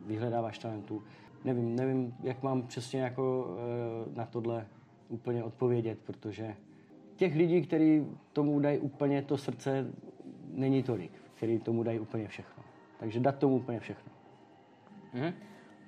vyhledáváš 0.05 0.59
talentu. 0.59 1.03
Nevím, 1.43 1.75
nevím, 1.75 2.15
jak 2.23 2.43
mám 2.43 2.63
přesně 2.67 3.01
jako 3.01 3.55
eh, 3.57 4.15
na 4.15 4.25
tohle 4.25 4.67
úplně 5.09 5.43
odpovědět, 5.43 5.99
protože 6.03 6.55
těch 7.15 7.35
lidí, 7.35 7.61
kteří 7.61 8.05
tomu 8.33 8.59
dají 8.59 8.79
úplně 8.79 9.21
to 9.21 9.37
srdce, 9.37 9.87
není 10.53 10.83
tolik, 10.83 11.11
který 11.33 11.59
tomu 11.59 11.83
dají 11.83 11.99
úplně 11.99 12.27
všechno. 12.27 12.63
Takže 12.99 13.19
dát 13.19 13.37
tomu 13.37 13.55
úplně 13.55 13.79
všechno. 13.79 14.12
Mm-hmm. 15.13 15.33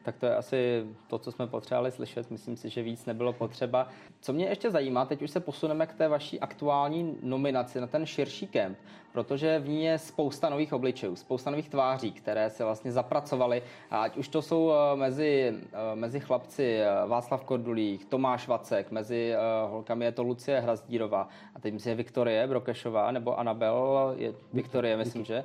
Tak 0.05 0.17
to 0.17 0.25
je 0.25 0.35
asi 0.35 0.85
to, 1.07 1.19
co 1.19 1.31
jsme 1.31 1.47
potřebovali 1.47 1.91
slyšet. 1.91 2.31
Myslím 2.31 2.57
si, 2.57 2.69
že 2.69 2.83
víc 2.83 3.05
nebylo 3.05 3.33
potřeba. 3.33 3.87
Co 4.21 4.33
mě 4.33 4.45
ještě 4.45 4.71
zajímá, 4.71 5.05
teď 5.05 5.21
už 5.21 5.31
se 5.31 5.39
posuneme 5.39 5.87
k 5.87 5.93
té 5.93 6.07
vaší 6.07 6.39
aktuální 6.39 7.17
nominaci 7.21 7.81
na 7.81 7.87
ten 7.87 8.05
širší 8.05 8.47
kemp, 8.47 8.77
protože 9.11 9.59
v 9.59 9.69
ní 9.69 9.83
je 9.83 9.97
spousta 9.97 10.49
nových 10.49 10.73
obličejů, 10.73 11.15
spousta 11.15 11.51
nových 11.51 11.69
tváří, 11.69 12.11
které 12.11 12.49
se 12.49 12.63
vlastně 12.63 12.91
zapracovaly. 12.91 13.61
Ať 13.91 14.17
už 14.17 14.27
to 14.27 14.41
jsou 14.41 14.71
eh, 14.71 14.95
mezi, 14.95 15.53
eh, 15.73 15.95
mezi 15.95 16.19
chlapci 16.19 16.77
eh, 16.77 17.07
Václav 17.07 17.43
Kordulík, 17.43 18.05
Tomáš 18.05 18.47
Vacek, 18.47 18.91
mezi 18.91 19.33
holkami 19.69 20.05
je 20.05 20.11
to 20.11 20.23
Lucie 20.23 20.59
Hrazdírová 20.59 21.27
a 21.55 21.59
teď 21.59 21.73
myslím 21.73 21.89
je 21.89 21.95
Viktorie 21.95 22.47
Brokešová 22.47 23.11
nebo 23.11 23.39
Anabel, 23.39 24.13
je 24.17 24.33
Viktorie, 24.53 24.97
myslím, 24.97 25.25
že. 25.25 25.43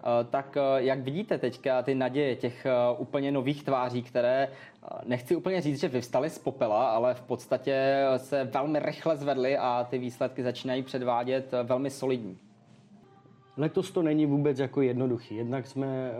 Eh, 0.00 0.24
tak 0.30 0.56
eh, 0.56 0.60
jak 0.76 1.00
vidíte 1.00 1.38
teďka 1.38 1.82
ty 1.82 1.94
naděje 1.94 2.36
těch 2.36 2.66
eh, 2.66 2.72
úplně 2.98 3.32
nových 3.32 3.64
tváří, 3.64 4.02
které 4.02 4.48
nechci 5.04 5.36
úplně 5.36 5.60
říct, 5.60 5.80
že 5.80 5.88
vyvstaly 5.88 6.30
z 6.30 6.38
popela, 6.38 6.90
ale 6.90 7.14
v 7.14 7.22
podstatě 7.22 8.04
se 8.16 8.44
velmi 8.44 8.78
rychle 8.78 9.16
zvedly 9.16 9.58
a 9.58 9.86
ty 9.90 9.98
výsledky 9.98 10.42
začínají 10.42 10.82
předvádět 10.82 11.52
velmi 11.62 11.90
solidní. 11.90 12.38
Letos 13.56 13.90
to 13.90 14.02
není 14.02 14.26
vůbec 14.26 14.58
jako 14.58 14.82
jednoduchý. 14.82 15.36
Jednak 15.36 15.66
jsme 15.66 16.12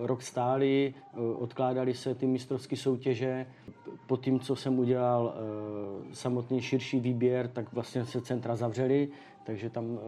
rok 0.00 0.22
stáli, 0.22 0.94
odkládali 1.38 1.94
se 1.94 2.14
ty 2.14 2.26
mistrovské 2.26 2.76
soutěže. 2.76 3.46
Po 4.06 4.16
tím, 4.16 4.40
co 4.40 4.56
jsem 4.56 4.78
udělal 4.78 5.34
samotný 6.12 6.60
širší 6.60 7.00
výběr, 7.00 7.48
tak 7.48 7.72
vlastně 7.72 8.04
se 8.04 8.20
centra 8.20 8.56
zavřely, 8.56 9.08
takže 9.44 9.70
tam 9.70 9.98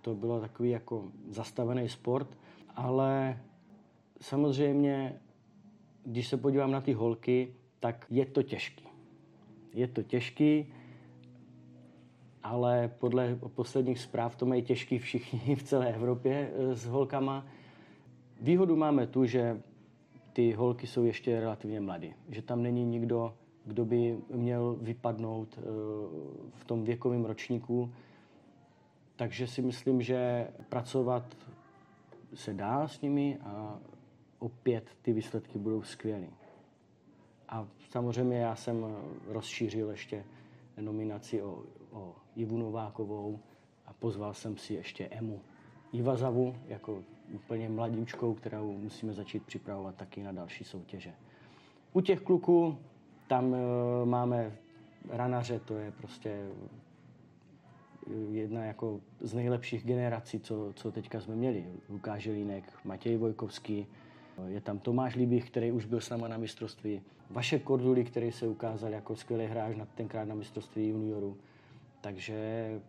to 0.00 0.14
bylo 0.14 0.40
takový 0.40 0.70
jako 0.70 1.04
zastavený 1.28 1.88
sport, 1.88 2.38
ale 2.76 3.40
samozřejmě, 4.20 5.20
když 6.04 6.28
se 6.28 6.36
podívám 6.36 6.70
na 6.70 6.80
ty 6.80 6.92
holky, 6.92 7.54
tak 7.80 8.06
je 8.10 8.26
to 8.26 8.42
těžký. 8.42 8.84
Je 9.74 9.88
to 9.88 10.02
těžký, 10.02 10.72
ale 12.42 12.90
podle 12.98 13.38
posledních 13.54 14.00
zpráv 14.00 14.36
to 14.36 14.46
mají 14.46 14.62
těžký 14.62 14.98
všichni 14.98 15.54
v 15.56 15.62
celé 15.62 15.94
Evropě 15.94 16.50
eh, 16.54 16.76
s 16.76 16.86
holkama. 16.86 17.46
Výhodu 18.40 18.76
máme 18.76 19.06
tu, 19.06 19.26
že 19.26 19.60
ty 20.32 20.52
holky 20.52 20.86
jsou 20.86 21.04
ještě 21.04 21.40
relativně 21.40 21.80
mladé, 21.80 22.08
že 22.28 22.42
tam 22.42 22.62
není 22.62 22.84
nikdo, 22.84 23.34
kdo 23.64 23.84
by 23.84 24.18
měl 24.34 24.76
vypadnout 24.80 25.58
eh, 25.58 25.62
v 26.50 26.64
tom 26.64 26.84
věkovém 26.84 27.24
ročníku, 27.24 27.92
takže 29.16 29.46
si 29.46 29.62
myslím, 29.62 30.02
že 30.02 30.48
pracovat 30.68 31.36
se 32.34 32.54
dá 32.54 32.88
s 32.88 33.00
nimi 33.00 33.38
a 33.44 33.78
opět 34.38 34.90
ty 35.02 35.12
výsledky 35.12 35.58
budou 35.58 35.82
skvělé. 35.82 36.26
A 37.48 37.68
samozřejmě 37.90 38.38
já 38.38 38.56
jsem 38.56 38.96
rozšířil 39.26 39.90
ještě 39.90 40.24
nominaci 40.80 41.42
o, 41.42 41.62
o 41.90 42.14
Ivu 42.36 42.58
Novákovou 42.58 43.38
a 43.86 43.92
pozval 43.92 44.34
jsem 44.34 44.56
si 44.56 44.74
ještě 44.74 45.08
Emu 45.08 45.40
Ivazavu 45.92 46.56
jako 46.66 47.02
úplně 47.32 47.68
mladíčkou, 47.68 48.34
kterou 48.34 48.72
musíme 48.72 49.12
začít 49.12 49.42
připravovat 49.46 49.94
taky 49.94 50.22
na 50.22 50.32
další 50.32 50.64
soutěže. 50.64 51.14
U 51.92 52.00
těch 52.00 52.20
kluků 52.20 52.78
tam 53.28 53.52
uh, 53.52 53.58
máme 54.04 54.56
ranaře, 55.08 55.58
to 55.58 55.76
je 55.76 55.92
prostě 55.92 56.48
jedna 58.30 58.64
jako 58.64 59.00
z 59.20 59.34
nejlepších 59.34 59.84
generací, 59.84 60.40
co, 60.40 60.72
co 60.76 60.92
teďka 60.92 61.20
jsme 61.20 61.36
měli. 61.36 61.64
Lukáš 61.88 62.22
Želínek, 62.22 62.64
Matěj 62.84 63.16
Vojkovský, 63.16 63.86
je 64.46 64.60
tam 64.60 64.78
Tomáš 64.78 65.16
Líbich, 65.16 65.50
který 65.50 65.72
už 65.72 65.84
byl 65.84 66.00
s 66.00 66.10
náma 66.10 66.28
na 66.28 66.36
mistrovství. 66.36 67.02
Vaše 67.30 67.58
Korduli, 67.58 68.04
který 68.04 68.32
se 68.32 68.48
ukázal 68.48 68.92
jako 68.92 69.16
skvělý 69.16 69.44
hráč 69.44 69.76
na, 69.76 69.84
tenkrát 69.84 70.24
na 70.24 70.34
mistrovství 70.34 70.88
juniorů. 70.88 71.36
Takže 72.00 72.80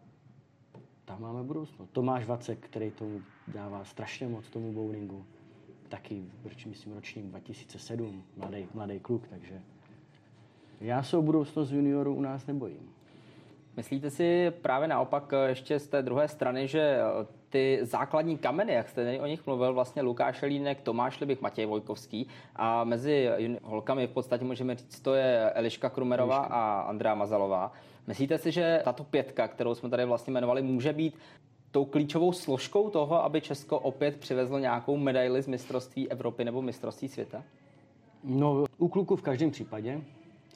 tam 1.05 1.21
máme 1.21 1.43
budoucnost. 1.43 1.89
Tomáš 1.91 2.25
Vacek, 2.25 2.59
který 2.59 2.91
tomu 2.91 3.21
dává 3.47 3.83
strašně 3.85 4.27
moc 4.27 4.49
tomu 4.49 4.73
bowlingu. 4.73 5.25
Taky, 5.89 6.23
myslím, 6.65 6.93
ročník 6.93 7.25
2007, 7.25 8.23
mladý, 8.37 8.67
mladý 8.73 8.99
kluk, 8.99 9.27
takže 9.27 9.61
já 10.81 11.03
se 11.03 11.17
o 11.17 11.21
budoucnost 11.21 11.71
juniorů 11.71 12.15
u 12.15 12.21
nás 12.21 12.47
nebojím. 12.47 12.89
Myslíte 13.77 14.09
si 14.09 14.51
právě 14.61 14.87
naopak 14.87 15.33
eh, 15.33 15.49
ještě 15.49 15.79
z 15.79 15.87
té 15.87 16.01
druhé 16.01 16.27
strany, 16.27 16.67
že 16.67 16.79
eh, 16.79 17.27
ty 17.49 17.79
základní 17.81 18.37
kameny, 18.37 18.73
jak 18.73 18.89
jste 18.89 19.19
o 19.19 19.25
nich 19.25 19.45
mluvil, 19.45 19.73
vlastně 19.73 20.01
Lukáš 20.01 20.41
Línek, 20.41 20.81
Tomáš 20.81 21.19
Libik, 21.19 21.41
Matěj 21.41 21.65
Vojkovský 21.65 22.27
a 22.55 22.83
mezi 22.83 23.29
holkami 23.63 24.07
v 24.07 24.11
podstatě 24.11 24.45
můžeme 24.45 24.75
říct, 24.75 24.99
to 24.99 25.13
je 25.13 25.49
Eliška 25.49 25.89
Krumerová 25.89 26.37
Eliška. 26.37 26.55
a 26.55 26.81
Andrea 26.81 27.15
Mazalová. 27.15 27.71
Myslíte 28.07 28.37
si, 28.37 28.51
že 28.51 28.81
tato 28.83 29.03
pětka, 29.03 29.47
kterou 29.47 29.75
jsme 29.75 29.89
tady 29.89 30.05
vlastně 30.05 30.31
jmenovali, 30.31 30.61
může 30.61 30.93
být 30.93 31.17
tou 31.71 31.85
klíčovou 31.85 32.31
složkou 32.31 32.89
toho, 32.89 33.23
aby 33.23 33.41
Česko 33.41 33.79
opět 33.79 34.17
přivezlo 34.17 34.59
nějakou 34.59 34.97
medaili 34.97 35.41
z 35.41 35.47
mistrovství 35.47 36.11
Evropy 36.11 36.45
nebo 36.45 36.61
mistrovství 36.61 37.07
světa? 37.07 37.43
No, 38.23 38.65
u 38.77 38.87
kluku 38.87 39.15
v 39.15 39.21
každém 39.21 39.51
případě 39.51 40.01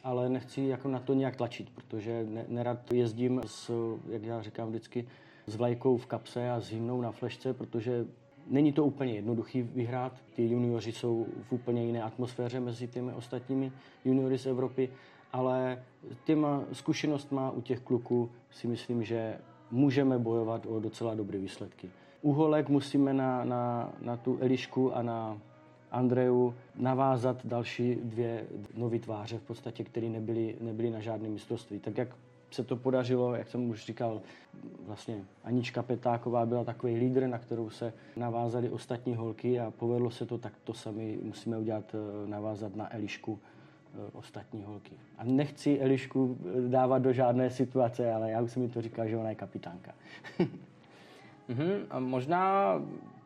ale 0.04 0.30
nechci 0.30 0.62
jako 0.62 0.88
na 0.88 1.00
to 1.00 1.14
nějak 1.14 1.36
tlačit, 1.36 1.70
protože 1.70 2.26
ne, 2.30 2.46
nerad 2.48 2.92
jezdím 2.94 3.42
s, 3.46 3.72
jak 4.10 4.24
já 4.24 4.42
říkám 4.42 4.70
vždycky, 4.70 5.08
s 5.48 5.56
vlajkou 5.56 5.98
v 5.98 6.06
kapse 6.06 6.52
a 6.52 6.60
s 6.60 6.70
hymnou 6.70 7.02
na 7.02 7.12
flešce, 7.12 7.54
protože 7.54 8.06
není 8.48 8.74
to 8.74 8.86
úplně 8.86 9.14
jednoduchý 9.14 9.62
vyhrát. 9.62 10.14
Ty 10.36 10.50
junioři 10.50 10.92
jsou 10.92 11.26
v 11.50 11.52
úplně 11.52 11.86
jiné 11.86 12.04
atmosféře 12.04 12.60
mezi 12.60 12.88
těmi 12.88 13.14
ostatními 13.14 13.72
juniory 14.06 14.38
z 14.38 14.46
Evropy, 14.46 14.90
ale 15.34 15.84
těma 16.24 16.64
zkušenostma 16.72 17.52
u 17.52 17.62
těch 17.62 17.80
kluků 17.80 18.32
si 18.52 18.68
myslím, 18.68 19.04
že 19.04 19.38
můžeme 19.72 20.20
bojovat 20.20 20.66
o 20.66 20.80
docela 20.80 21.16
dobré 21.16 21.40
výsledky. 21.40 21.90
U 22.22 22.34
holek 22.34 22.70
musíme 22.70 23.14
na, 23.14 23.46
na, 23.46 23.94
na 24.02 24.18
tu 24.18 24.38
Elišku 24.42 24.96
a 24.96 25.02
na 25.02 25.38
Andreju 25.92 26.56
navázat 26.76 27.46
další 27.46 27.96
dvě 27.96 28.46
nové 28.78 29.00
tváře 29.00 29.38
v 29.38 29.42
podstatě, 29.44 29.84
které 29.84 30.10
nebyly, 30.10 30.56
nebyly 30.62 30.90
na 30.90 31.00
žádném 31.00 31.34
mistrovství. 31.34 31.80
Tak 31.80 31.98
jak 31.98 32.10
se 32.52 32.64
to 32.64 32.76
podařilo, 32.76 33.36
jak 33.36 33.48
jsem 33.48 33.70
už 33.70 33.86
říkal, 33.86 34.22
vlastně 34.86 35.24
Anička 35.44 35.84
Petáková 35.84 36.46
byla 36.46 36.64
takový 36.64 36.96
lídr, 36.96 37.28
na 37.28 37.38
kterou 37.38 37.70
se 37.70 37.94
navázali 38.16 38.70
ostatní 38.70 39.16
holky 39.16 39.60
a 39.60 39.72
povedlo 39.72 40.12
se 40.12 40.26
to, 40.26 40.38
tak 40.38 40.54
to 40.64 40.74
sami 40.74 41.20
musíme 41.24 41.58
udělat, 41.58 41.96
eh, 41.96 42.28
navázat 42.28 42.76
na 42.76 42.94
Elišku 42.96 43.40
eh, 43.40 43.98
ostatní 44.14 44.64
holky. 44.64 44.92
A 45.18 45.24
nechci 45.24 45.80
Elišku 45.80 46.38
eh, 46.40 46.70
dávat 46.70 47.00
do 47.00 47.14
žádné 47.14 47.50
situace, 47.50 48.14
ale 48.14 48.32
já 48.32 48.42
už 48.42 48.52
jsem 48.52 48.62
mi 48.62 48.70
to 48.70 48.82
říkal, 48.82 49.08
že 49.08 49.18
ona 49.18 49.30
je 49.30 49.36
kapitánka. 49.36 49.92
mm-hmm. 51.50 51.86
A 51.90 52.00
možná 52.00 52.74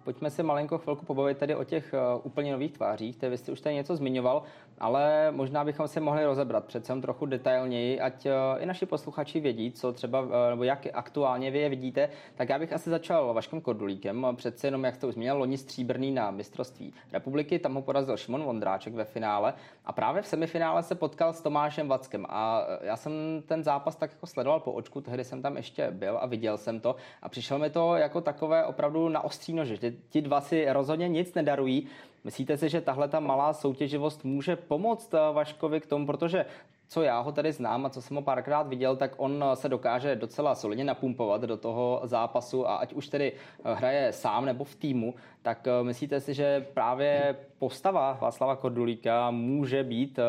Pojďme 0.03 0.29
se 0.29 0.43
malinko 0.43 0.77
chvilku 0.77 1.05
pobavit 1.05 1.37
tady 1.37 1.55
o 1.55 1.63
těch 1.63 1.93
uh, 1.93 2.21
úplně 2.23 2.51
nových 2.51 2.71
tvářích. 2.71 3.17
Ty 3.17 3.29
vy 3.29 3.37
jste 3.37 3.51
už 3.51 3.61
tady 3.61 3.75
něco 3.75 3.95
zmiňoval, 3.95 4.43
ale 4.83 5.31
možná 5.31 5.63
bychom 5.63 5.87
se 5.87 5.99
mohli 5.99 6.25
rozebrat 6.25 6.65
přece 6.65 7.01
trochu 7.01 7.25
detailněji, 7.25 7.99
ať 7.99 8.25
uh, 8.25 8.31
i 8.59 8.65
naši 8.65 8.85
posluchači 8.85 9.39
vědí, 9.39 9.71
co 9.71 9.93
třeba, 9.93 10.21
uh, 10.21 10.29
nebo 10.49 10.63
jak 10.63 10.87
aktuálně 10.93 11.51
vy 11.51 11.59
je 11.59 11.69
vidíte. 11.69 12.09
Tak 12.35 12.49
já 12.49 12.59
bych 12.59 12.73
asi 12.73 12.89
začal 12.89 13.33
Vaškem 13.33 13.61
Kordulíkem. 13.61 14.27
Přece 14.35 14.67
jenom, 14.67 14.83
jak 14.83 14.95
jste 14.95 15.07
už 15.07 15.13
zmínil, 15.13 15.37
loni 15.37 15.57
stříbrný 15.57 16.11
na 16.11 16.31
mistrovství 16.31 16.93
republiky, 17.11 17.59
tam 17.59 17.73
ho 17.73 17.81
porazil 17.81 18.17
Šimon 18.17 18.43
Vondráček 18.43 18.93
ve 18.93 19.05
finále 19.05 19.53
a 19.85 19.91
právě 19.93 20.21
v 20.21 20.27
semifinále 20.27 20.83
se 20.83 20.95
potkal 20.95 21.33
s 21.33 21.41
Tomášem 21.41 21.87
Vackem 21.87 22.25
a 22.29 22.67
já 22.81 22.97
jsem 22.97 23.43
ten 23.45 23.63
zápas 23.63 23.95
tak 23.95 24.11
jako 24.11 24.27
sledoval 24.27 24.59
po 24.59 24.71
očku, 24.71 25.01
tehdy 25.01 25.23
jsem 25.23 25.41
tam 25.41 25.57
ještě 25.57 25.91
byl 25.91 26.17
a 26.21 26.25
viděl 26.25 26.57
jsem 26.57 26.79
to 26.79 26.95
a 27.21 27.29
přišel 27.29 27.59
mi 27.59 27.69
to 27.69 27.95
jako 27.95 28.21
takové 28.21 28.65
opravdu 28.65 29.09
na 29.09 29.23
ostří 29.23 29.53
nože, 29.53 29.75
že 29.75 29.93
ti 30.09 30.21
dva 30.21 30.41
si 30.41 30.65
rozhodně 30.69 31.07
nic 31.07 31.33
nedarují. 31.33 31.87
Myslíte 32.23 32.57
si, 32.57 32.69
že 32.69 32.81
tahle 32.81 33.07
ta 33.07 33.19
malá 33.19 33.53
soutěživost 33.53 34.23
může 34.23 34.55
pomoct 34.55 35.13
eh, 35.13 35.17
Vaškovi 35.33 35.79
k 35.79 35.85
tomu, 35.85 36.05
protože 36.05 36.45
co 36.87 37.03
já 37.03 37.19
ho 37.19 37.31
tady 37.31 37.51
znám 37.51 37.85
a 37.85 37.89
co 37.89 38.01
jsem 38.01 38.15
ho 38.15 38.21
párkrát 38.21 38.67
viděl, 38.67 38.95
tak 38.95 39.13
on 39.17 39.45
se 39.53 39.69
dokáže 39.69 40.15
docela 40.15 40.55
solidně 40.55 40.83
napumpovat 40.83 41.41
do 41.41 41.57
toho 41.57 42.01
zápasu 42.03 42.67
a 42.67 42.75
ať 42.75 42.93
už 42.93 43.07
tedy 43.07 43.33
eh, 43.33 43.73
hraje 43.73 44.13
sám 44.13 44.45
nebo 44.45 44.63
v 44.63 44.75
týmu, 44.75 45.15
tak 45.41 45.67
eh, 45.67 45.83
myslíte 45.83 46.19
si, 46.19 46.33
že 46.33 46.67
právě 46.73 47.35
postava 47.59 48.17
Václava 48.21 48.55
Kordulíka 48.55 49.31
může 49.31 49.83
být 49.83 50.19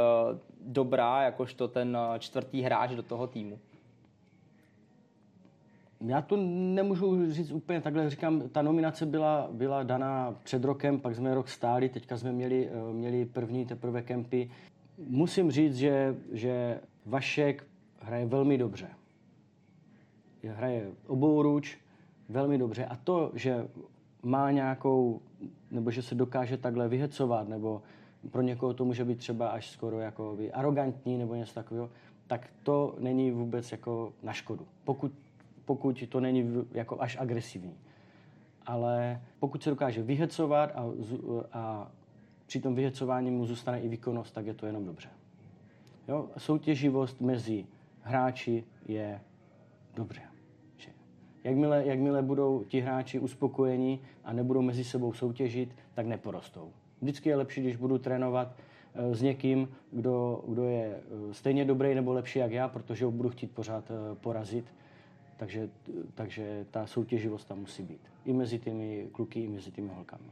dobrá 0.60 1.22
jakožto 1.22 1.68
ten 1.68 1.98
čtvrtý 2.18 2.62
hráč 2.62 2.90
do 2.90 3.02
toho 3.02 3.26
týmu? 3.26 3.58
Já 6.06 6.22
to 6.22 6.36
nemůžu 6.36 7.32
říct 7.32 7.52
úplně 7.52 7.80
takhle, 7.80 8.10
říkám, 8.10 8.48
ta 8.48 8.62
nominace 8.62 9.06
byla, 9.06 9.48
byla 9.52 9.82
daná 9.82 10.36
před 10.44 10.64
rokem, 10.64 11.00
pak 11.00 11.14
jsme 11.14 11.34
rok 11.34 11.48
stáli, 11.48 11.88
teďka 11.88 12.18
jsme 12.18 12.32
měli, 12.32 12.68
eh, 12.68 12.92
měli 12.92 13.24
první 13.24 13.66
teprve 13.66 14.02
kempy. 14.02 14.50
Musím 14.98 15.50
říct, 15.50 15.76
že, 15.76 16.16
že 16.32 16.80
Vašek 17.06 17.66
hraje 18.00 18.26
velmi 18.26 18.58
dobře. 18.58 18.88
Hraje 20.44 20.90
obouruč 21.06 21.78
velmi 22.28 22.58
dobře 22.58 22.84
a 22.84 22.96
to, 22.96 23.30
že 23.34 23.68
má 24.22 24.50
nějakou, 24.50 25.20
nebo 25.70 25.90
že 25.90 26.02
se 26.02 26.14
dokáže 26.14 26.56
takhle 26.56 26.88
vyhecovat, 26.88 27.48
nebo 27.48 27.82
pro 28.30 28.42
někoho 28.42 28.74
to 28.74 28.84
může 28.84 29.04
být 29.04 29.18
třeba 29.18 29.48
až 29.48 29.70
skoro 29.70 30.00
jako 30.00 30.38
arrogantní 30.52 31.18
nebo 31.18 31.34
něco 31.34 31.54
takového, 31.54 31.90
tak 32.26 32.50
to 32.62 32.96
není 32.98 33.30
vůbec 33.30 33.72
jako 33.72 34.12
na 34.22 34.32
škodu. 34.32 34.66
Pokud, 34.84 35.12
pokud 35.64 36.04
to 36.08 36.20
není 36.20 36.64
jako 36.72 37.00
až 37.00 37.16
agresivní. 37.20 37.76
Ale 38.66 39.22
pokud 39.38 39.62
se 39.62 39.70
dokáže 39.70 40.02
vyhecovat 40.02 40.72
a, 40.74 40.84
a 41.52 41.92
při 42.46 42.60
tom 42.60 42.74
vyhecování 42.74 43.30
mu 43.30 43.46
zůstane 43.46 43.80
i 43.80 43.88
výkonnost, 43.88 44.34
tak 44.34 44.46
je 44.46 44.54
to 44.54 44.66
jenom 44.66 44.84
dobře. 44.84 45.08
Jo? 46.08 46.28
Soutěživost 46.38 47.20
mezi 47.20 47.66
hráči 48.02 48.64
je 48.86 49.20
dobře. 49.94 50.20
Jakmile, 51.44 51.86
jakmile 51.86 52.22
budou 52.22 52.64
ti 52.64 52.80
hráči 52.80 53.18
uspokojení 53.18 54.00
a 54.24 54.32
nebudou 54.32 54.62
mezi 54.62 54.84
sebou 54.84 55.12
soutěžit, 55.12 55.76
tak 55.94 56.06
neporostou. 56.06 56.72
Vždycky 57.02 57.28
je 57.28 57.36
lepší, 57.36 57.60
když 57.60 57.76
budu 57.76 57.98
trénovat 57.98 58.54
eh, 58.94 59.14
s 59.14 59.22
někým, 59.22 59.68
kdo, 59.92 60.44
kdo 60.48 60.64
je 60.64 60.84
eh, 60.84 61.34
stejně 61.34 61.64
dobrý 61.64 61.94
nebo 61.94 62.12
lepší 62.12 62.38
jak 62.38 62.52
já, 62.52 62.68
protože 62.68 63.04
ho 63.04 63.10
budu 63.10 63.28
chtít 63.28 63.50
pořád 63.50 63.90
eh, 63.90 64.14
porazit. 64.14 64.64
Takže, 65.36 65.68
takže 66.14 66.66
ta 66.70 66.86
soutěživost 66.86 67.48
tam 67.48 67.58
musí 67.58 67.82
být. 67.82 68.00
I 68.24 68.32
mezi 68.32 68.58
těmi 68.58 69.08
kluky, 69.12 69.40
i 69.40 69.48
mezi 69.48 69.70
těmi 69.70 69.88
holkami. 69.88 70.24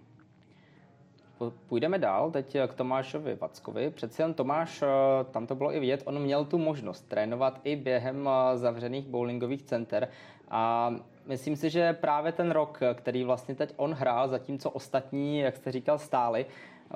Půjdeme 1.66 1.98
dál, 1.98 2.30
teď 2.30 2.56
k 2.66 2.74
Tomášovi 2.74 3.34
Vackovi. 3.34 3.90
Přeci 3.90 4.22
jen 4.22 4.34
Tomáš, 4.34 4.84
tam 5.30 5.46
to 5.46 5.54
bylo 5.54 5.74
i 5.74 5.80
vidět, 5.80 6.02
on 6.04 6.22
měl 6.22 6.44
tu 6.44 6.58
možnost 6.58 7.08
trénovat 7.08 7.60
i 7.64 7.76
během 7.76 8.28
zavřených 8.54 9.06
bowlingových 9.06 9.62
center 9.62 10.08
a 10.50 10.94
myslím 11.26 11.56
si, 11.56 11.70
že 11.70 11.92
právě 11.92 12.32
ten 12.32 12.50
rok, 12.50 12.80
který 12.94 13.24
vlastně 13.24 13.54
teď 13.54 13.74
on 13.76 13.92
hrál, 13.92 14.28
zatímco 14.28 14.70
ostatní, 14.70 15.38
jak 15.38 15.56
jste 15.56 15.72
říkal, 15.72 15.98
stáli, 15.98 16.46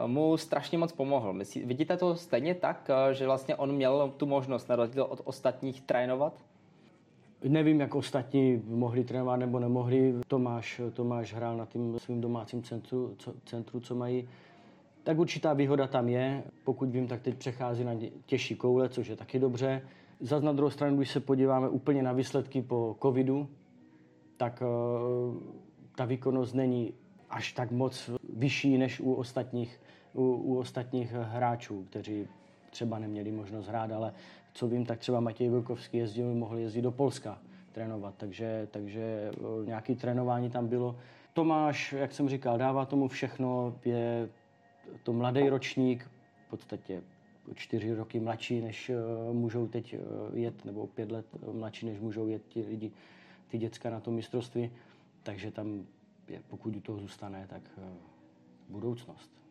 mu 0.07 0.37
strašně 0.37 0.79
moc 0.79 0.93
pomohl. 0.93 1.33
Myslí, 1.33 1.63
vidíte 1.63 1.97
to 1.97 2.17
stejně 2.17 2.55
tak, 2.55 2.91
že 3.13 3.27
vlastně 3.27 3.57
on 3.57 3.73
měl 3.73 4.13
tu 4.17 4.27
možnost 4.27 4.69
na 4.69 4.77
rozdíl 4.77 5.05
od 5.05 5.21
ostatních 5.25 5.81
trénovat? 5.81 6.45
Nevím, 7.45 7.81
jak 7.81 7.95
ostatní 7.95 8.63
mohli 8.67 9.05
trénovat 9.05 9.41
nebo 9.41 9.59
nemohli. 9.59 10.15
Tomáš, 10.29 10.81
Tomáš 10.93 11.35
hrál 11.35 11.57
na 11.57 11.67
tím 11.67 11.99
svým 11.99 12.21
domácím 12.21 12.63
centru, 12.63 13.15
co, 13.19 13.35
centru, 13.45 13.81
co 13.81 13.95
mají. 13.95 14.29
Tak 15.03 15.19
určitá 15.19 15.53
výhoda 15.53 15.87
tam 15.87 16.09
je. 16.09 16.43
Pokud 16.65 16.91
vím, 16.91 17.07
tak 17.07 17.23
teď 17.23 17.37
přechází 17.37 17.85
na 17.85 17.93
těžší 18.27 18.57
koule, 18.57 18.89
což 18.89 19.09
je 19.09 19.17
taky 19.17 19.39
dobře. 19.39 19.83
Zas 20.21 20.43
na 20.43 20.53
druhou 20.53 20.71
stranu, 20.71 20.97
když 20.97 21.11
se 21.11 21.21
podíváme 21.21 21.69
úplně 21.69 22.03
na 22.03 22.13
výsledky 22.13 22.63
po 22.63 22.97
covidu, 23.03 23.49
tak 24.37 24.63
uh, 24.63 25.37
ta 25.95 26.05
výkonnost 26.05 26.55
není 26.55 26.93
až 27.31 27.53
tak 27.53 27.71
moc 27.71 28.11
vyšší 28.33 28.79
než 28.79 29.01
u 29.01 29.13
ostatních, 29.13 29.81
u, 30.13 30.23
u 30.23 30.59
ostatních 30.59 31.13
hráčů, 31.13 31.85
kteří 31.91 32.29
třeba 32.77 32.99
neměli 32.99 33.33
možnost 33.33 33.67
hrát, 33.67 33.93
ale 33.93 34.13
co 34.53 34.69
vím, 34.69 34.87
tak 34.87 34.99
třeba 34.99 35.21
Matěj 35.21 35.49
Vilkovský 35.49 35.97
jezdil, 35.97 36.35
mohl 36.35 36.59
jezdit 36.59 36.83
do 36.83 36.93
Polska 36.93 37.39
trénovat, 37.73 38.15
takže, 38.17 38.69
takže 38.71 39.31
nějaké 39.65 39.95
trénování 39.95 40.51
tam 40.51 40.69
bylo. 40.69 40.97
Tomáš, 41.33 41.93
jak 41.93 42.13
jsem 42.13 42.29
říkal, 42.29 42.59
dává 42.59 42.85
tomu 42.85 43.09
všechno, 43.09 43.79
je 43.85 44.29
to 45.03 45.13
mladý 45.13 45.49
ročník, 45.49 46.11
v 46.47 46.51
podstatě 46.51 47.03
čtyři 47.55 47.95
roky 47.95 48.21
mladší, 48.21 48.61
než 48.61 48.91
uh, 48.91 49.35
můžou 49.35 49.67
teď 49.67 49.95
uh, 49.95 50.39
jet, 50.39 50.65
nebo 50.65 50.87
pět 50.87 51.13
let 51.13 51.27
mladší, 51.53 51.87
než 51.87 52.01
můžou 52.01 52.29
jet 52.29 52.43
ti 52.49 52.63
lidi, 52.63 52.93
ty 53.49 53.59
děcka 53.59 53.91
na 53.91 54.01
tom 54.01 54.15
mistrovství. 54.15 54.71
Takže 55.23 55.51
tam, 55.51 55.87
je, 56.29 56.43
pokud 56.49 56.77
u 56.77 56.81
toho 56.81 56.99
zůstane, 56.99 57.47
tak 57.49 57.63
uh, 57.77 57.85
budoucnost. 58.69 59.46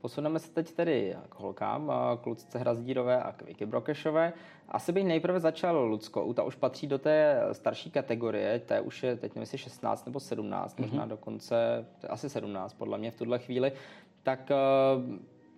Posuneme 0.00 0.38
se 0.38 0.50
teď 0.50 0.72
tedy 0.72 1.16
k 1.28 1.34
holkám, 1.34 1.92
k 2.22 2.26
Lucce 2.26 2.58
Hrazdírové 2.58 3.22
a 3.22 3.32
k 3.32 3.42
Vicky 3.42 3.66
Brokešové. 3.66 4.32
Asi 4.68 4.92
bych 4.92 5.04
nejprve 5.04 5.40
začal 5.40 5.84
Luckou, 5.84 6.32
ta 6.32 6.42
už 6.42 6.54
patří 6.54 6.86
do 6.86 6.98
té 6.98 7.42
starší 7.52 7.90
kategorie, 7.90 8.58
ta 8.58 8.80
už 8.80 9.02
je 9.02 9.16
teď 9.16 9.30
nevím, 9.34 9.42
jestli 9.42 9.58
16 9.58 10.06
nebo 10.06 10.20
17, 10.20 10.76
mm-hmm. 10.76 10.82
možná 10.82 11.06
dokonce, 11.06 11.86
asi 12.08 12.30
17 12.30 12.72
podle 12.72 12.98
mě 12.98 13.10
v 13.10 13.16
tuhle 13.16 13.38
chvíli. 13.38 13.72
Tak 14.22 14.52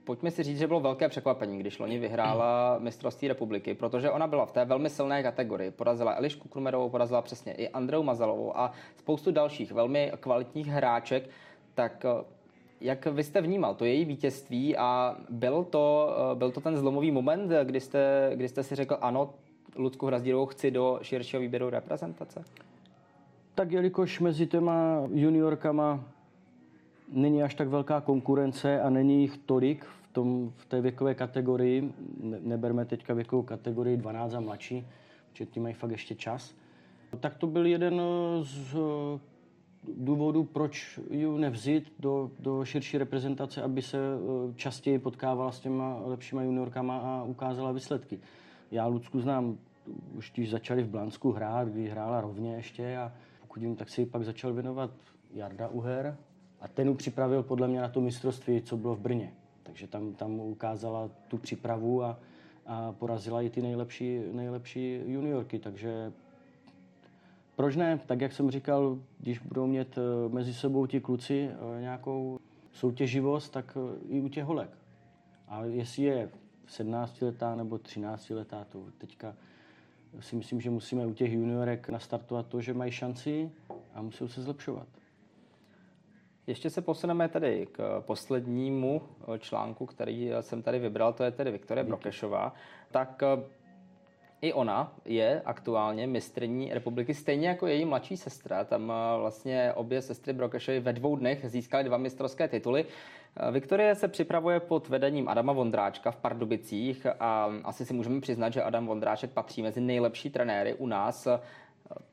Pojďme 0.04 0.30
si 0.30 0.42
říct, 0.42 0.58
že 0.58 0.66
bylo 0.66 0.80
velké 0.80 1.08
překvapení, 1.08 1.58
když 1.58 1.78
loni 1.78 1.98
vyhrála 1.98 2.78
mistrovství 2.78 3.28
republiky, 3.28 3.74
protože 3.74 4.10
ona 4.10 4.26
byla 4.26 4.46
v 4.46 4.52
té 4.52 4.64
velmi 4.64 4.90
silné 4.90 5.22
kategorii. 5.22 5.70
Porazila 5.70 6.14
Elišku 6.14 6.48
Krumerovou, 6.48 6.88
porazila 6.88 7.22
přesně 7.22 7.52
i 7.52 7.68
Andreu 7.68 8.02
Mazalovou 8.02 8.56
a 8.56 8.72
spoustu 8.96 9.32
dalších 9.32 9.72
velmi 9.72 10.12
kvalitních 10.20 10.66
hráček. 10.66 11.28
Tak 11.74 12.04
eh, 12.04 12.24
jak 12.82 13.06
vy 13.06 13.24
jste 13.24 13.40
vnímal 13.40 13.74
to 13.74 13.84
její 13.84 14.04
vítězství 14.04 14.76
a 14.76 15.16
byl 15.30 15.64
to, 15.64 16.16
eh, 16.32 16.34
byl 16.34 16.50
to 16.50 16.60
ten 16.60 16.76
zlomový 16.76 17.10
moment, 17.10 17.50
kdy 17.64 17.80
jste, 17.80 18.32
kdy 18.34 18.48
jste 18.48 18.62
si 18.62 18.74
řekl, 18.74 18.98
ano, 19.00 19.34
Lucku 19.76 20.06
Hrazdírovou 20.06 20.46
chci 20.46 20.70
do 20.70 20.98
širšího 21.02 21.40
výběru 21.42 21.70
reprezentace? 21.70 22.44
Tak 23.54 23.72
jelikož 23.72 24.20
mezi 24.20 24.46
těma 24.46 25.02
juniorkama 25.14 26.04
není 27.12 27.42
až 27.42 27.54
tak 27.54 27.68
velká 27.68 28.00
konkurence 28.00 28.80
a 28.80 28.90
není 28.90 29.20
jich 29.20 29.38
tolik 29.38 29.84
v, 29.84 30.12
tom, 30.12 30.52
v 30.56 30.66
té 30.66 30.80
věkové 30.80 31.14
kategorii. 31.14 31.92
Ne, 32.20 32.38
neberme 32.40 32.84
teďka 32.84 33.14
věkovou 33.14 33.42
kategorii 33.42 33.96
12 33.96 34.34
a 34.34 34.40
mladší, 34.40 34.86
protože 35.30 35.46
ti 35.46 35.60
mají 35.60 35.74
fakt 35.74 35.90
ještě 35.90 36.14
čas. 36.14 36.54
Tak 37.20 37.36
to 37.36 37.46
byl 37.46 37.66
jeden 37.66 38.02
z 38.40 38.76
důvodů, 39.88 40.44
proč 40.44 41.00
ji 41.10 41.38
nevzít 41.38 41.92
do, 41.98 42.30
do 42.38 42.64
širší 42.64 42.98
reprezentace, 42.98 43.62
aby 43.62 43.82
se 43.82 43.98
eh, 43.98 44.54
častěji 44.54 44.98
potkávala 44.98 45.52
s 45.52 45.60
těma 45.60 46.00
lepšíma 46.04 46.42
juniorkama 46.42 46.98
a 46.98 47.22
ukázala 47.22 47.72
výsledky. 47.72 48.20
Já 48.70 48.86
Lucku 48.86 49.20
znám 49.20 49.58
už 50.14 50.32
když 50.34 50.50
začali 50.50 50.82
v 50.82 50.88
Blansku 50.88 51.32
hrát, 51.32 51.68
kdy 51.68 51.88
hrála 51.88 52.20
rovně 52.20 52.54
ještě 52.54 52.96
a 52.96 53.12
pokud 53.40 53.62
jim 53.62 53.76
tak 53.76 53.88
si 53.88 54.06
pak 54.06 54.24
začal 54.24 54.52
věnovat 54.52 54.90
Jarda 55.34 55.68
Uher, 55.68 56.16
a 56.60 56.68
ten 56.68 56.88
ji 56.88 56.94
připravil 56.94 57.42
podle 57.42 57.68
mě 57.68 57.80
na 57.80 57.88
to 57.88 58.00
mistrovství, 58.00 58.62
co 58.62 58.76
bylo 58.76 58.94
v 58.94 59.00
Brně. 59.00 59.32
Takže 59.62 59.86
tam, 59.86 60.14
tam 60.14 60.40
ukázala 60.40 61.10
tu 61.28 61.38
přípravu 61.38 62.02
a, 62.04 62.18
a 62.66 62.92
porazila 62.92 63.42
i 63.42 63.50
ty 63.50 63.62
nejlepší, 63.62 64.20
nejlepší 64.32 65.00
juniorky. 65.06 65.58
Takže 65.58 66.12
proč 67.56 67.76
ne? 67.76 68.00
Tak 68.06 68.20
jak 68.20 68.32
jsem 68.32 68.50
říkal, 68.50 68.98
když 69.18 69.38
budou 69.38 69.66
mít 69.66 69.98
eh, 69.98 70.28
mezi 70.28 70.54
sebou 70.54 70.86
ti 70.86 71.00
kluci 71.00 71.50
eh, 71.50 71.80
nějakou 71.80 72.38
soutěživost, 72.72 73.52
tak 73.52 73.76
eh, 73.76 73.98
i 74.08 74.20
u 74.20 74.28
těch 74.28 74.44
holek. 74.44 74.70
A 75.48 75.64
jestli 75.64 76.02
je 76.02 76.30
17 76.66 77.22
letá 77.22 77.54
nebo 77.54 77.78
13 77.78 78.30
letá, 78.30 78.64
to 78.64 78.84
teďka 78.98 79.34
si 80.20 80.36
myslím, 80.36 80.60
že 80.60 80.70
musíme 80.70 81.06
u 81.06 81.14
těch 81.14 81.32
juniorek 81.32 81.88
nastartovat 81.88 82.46
to, 82.46 82.60
že 82.60 82.74
mají 82.74 82.92
šanci 82.92 83.50
a 83.94 84.02
musí 84.02 84.28
se 84.28 84.42
zlepšovat. 84.42 84.86
Ještě 86.46 86.70
se 86.70 86.80
posuneme 86.80 87.28
tedy 87.28 87.68
k 87.72 88.00
poslednímu 88.00 89.02
článku, 89.38 89.86
který 89.86 90.30
jsem 90.40 90.62
tady 90.62 90.78
vybral, 90.78 91.12
to 91.12 91.24
je 91.24 91.30
tedy 91.30 91.50
Viktorie 91.50 91.84
Brokešová. 91.84 92.54
Tak 92.90 93.22
i 94.42 94.52
ona 94.52 94.92
je 95.04 95.42
aktuálně 95.44 96.06
mistrní 96.06 96.74
republiky, 96.74 97.14
stejně 97.14 97.48
jako 97.48 97.66
její 97.66 97.84
mladší 97.84 98.16
sestra. 98.16 98.64
Tam 98.64 98.92
eh, 98.92 99.18
vlastně 99.18 99.72
obě 99.74 100.02
sestry 100.02 100.32
Brokešovy 100.32 100.80
ve 100.80 100.92
dvou 100.92 101.16
dnech 101.16 101.44
získaly 101.44 101.84
dva 101.84 101.96
mistrovské 101.96 102.48
tituly. 102.48 102.84
Viktorie 103.50 103.94
se 103.94 104.08
připravuje 104.08 104.60
pod 104.60 104.88
vedením 104.88 105.28
Adama 105.28 105.52
Vondráčka 105.52 106.10
v 106.10 106.16
Pardubicích 106.16 107.06
a 107.20 107.50
asi 107.64 107.86
si 107.86 107.94
můžeme 107.94 108.20
přiznat, 108.20 108.52
že 108.52 108.62
Adam 108.62 108.86
Vondráček 108.86 109.30
patří 109.30 109.62
mezi 109.62 109.80
nejlepší 109.80 110.30
trenéry 110.30 110.74
u 110.74 110.86
nás. 110.86 111.28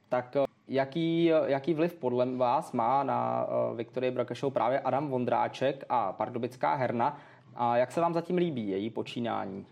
Tak 0.09 0.35
Jaký, 0.71 1.31
jaký 1.45 1.73
vliv 1.73 1.93
podle 1.93 2.35
vás 2.35 2.71
má 2.71 3.03
na 3.03 3.47
Viktorii 3.75 4.11
Brakešovou 4.11 4.51
právě 4.51 4.79
Adam 4.79 5.07
Vondráček 5.07 5.85
a 5.89 6.13
pardubická 6.13 6.75
herna? 6.75 7.17
A 7.55 7.77
jak 7.77 7.91
se 7.91 8.01
vám 8.01 8.13
zatím 8.13 8.37
líbí 8.37 8.69
její 8.69 8.89
počínání? 8.89 9.65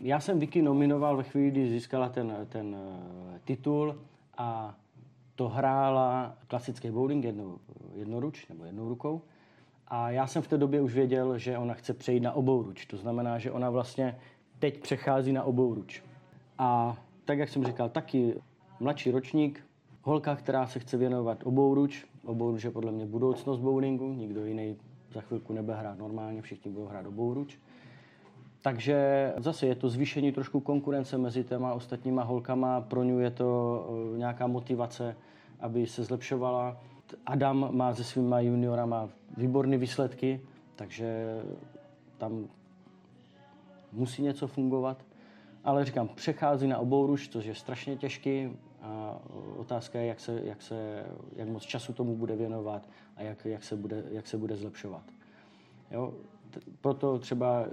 Já 0.00 0.20
jsem 0.20 0.38
Vicky 0.38 0.62
nominoval 0.62 1.16
ve 1.16 1.22
chvíli, 1.22 1.50
kdy 1.50 1.70
získala 1.70 2.08
ten, 2.08 2.46
ten 2.48 2.66
uh, 2.66 3.38
titul 3.44 3.98
a 4.38 4.74
to 5.34 5.48
hrála 5.48 6.36
klasický 6.46 6.90
bowling 6.90 7.24
jednou, 7.24 7.58
jednoruč 7.94 8.48
nebo 8.48 8.64
jednou 8.64 8.88
rukou. 8.88 9.22
A 9.88 10.10
já 10.10 10.26
jsem 10.26 10.42
v 10.42 10.48
té 10.48 10.58
době 10.58 10.80
už 10.80 10.94
věděl, 10.94 11.38
že 11.38 11.58
ona 11.58 11.74
chce 11.74 11.94
přejít 11.94 12.20
na 12.20 12.32
obouruč. 12.32 12.86
To 12.86 12.96
znamená, 12.96 13.38
že 13.38 13.52
ona 13.52 13.70
vlastně 13.70 14.18
teď 14.58 14.80
přechází 14.80 15.32
na 15.32 15.44
obouruč. 15.44 16.02
A 16.58 16.96
tak, 17.24 17.38
jak 17.38 17.48
jsem 17.48 17.64
říkal, 17.64 17.88
taky 17.88 18.34
mladší 18.80 19.10
ročník, 19.10 19.66
holka, 20.02 20.36
která 20.36 20.66
se 20.66 20.78
chce 20.78 20.96
věnovat 20.96 21.38
obouruč. 21.44 22.06
Obouruč 22.24 22.64
je 22.64 22.70
podle 22.70 22.92
mě 22.92 23.06
budoucnost 23.06 23.58
bowlingu, 23.58 24.12
nikdo 24.12 24.44
jiný 24.44 24.76
za 25.12 25.20
chvilku 25.20 25.52
nebude 25.52 25.76
hrát 25.76 25.98
normálně, 25.98 26.42
všichni 26.42 26.70
budou 26.70 26.86
hrát 26.86 27.06
obouruč. 27.06 27.58
Takže 28.66 29.32
zase 29.36 29.66
je 29.66 29.74
to 29.74 29.88
zvýšení 29.88 30.32
trošku 30.32 30.60
konkurence 30.60 31.18
mezi 31.18 31.44
těma 31.44 31.74
ostatníma 31.74 32.22
holkama, 32.22 32.80
pro 32.80 33.04
ňu 33.04 33.20
je 33.20 33.30
to 33.30 33.48
eh, 34.14 34.18
nějaká 34.18 34.46
motivace, 34.46 35.16
aby 35.60 35.86
se 35.86 36.04
zlepšovala. 36.04 36.76
Adam 37.26 37.68
má 37.70 37.94
se 37.94 38.04
svýma 38.04 38.40
juniorama 38.40 39.08
výborné 39.36 39.78
výsledky, 39.78 40.40
takže 40.76 41.40
tam 42.18 42.48
musí 43.92 44.22
něco 44.22 44.46
fungovat. 44.46 45.04
Ale 45.64 45.84
říkám, 45.84 46.08
přechází 46.08 46.66
na 46.66 46.78
obouruč, 46.78 47.28
což 47.28 47.44
je 47.44 47.54
strašně 47.54 47.96
těžký 47.96 48.50
a 48.82 49.18
otázka 49.56 49.98
je, 49.98 50.06
jak, 50.06 50.20
se, 50.20 50.40
jak, 50.44 50.62
se, 50.62 51.06
jak 51.36 51.48
moc 51.48 51.62
času 51.62 51.92
tomu 51.92 52.16
bude 52.16 52.36
věnovat 52.36 52.88
a 53.16 53.22
jak, 53.22 53.44
jak, 53.44 53.64
se, 53.64 53.76
bude, 53.76 54.04
jak 54.10 54.26
se 54.26 54.38
bude 54.38 54.56
zlepšovat. 54.56 55.02
Jo? 55.90 56.14
Proto 56.80 57.18
třeba 57.18 57.66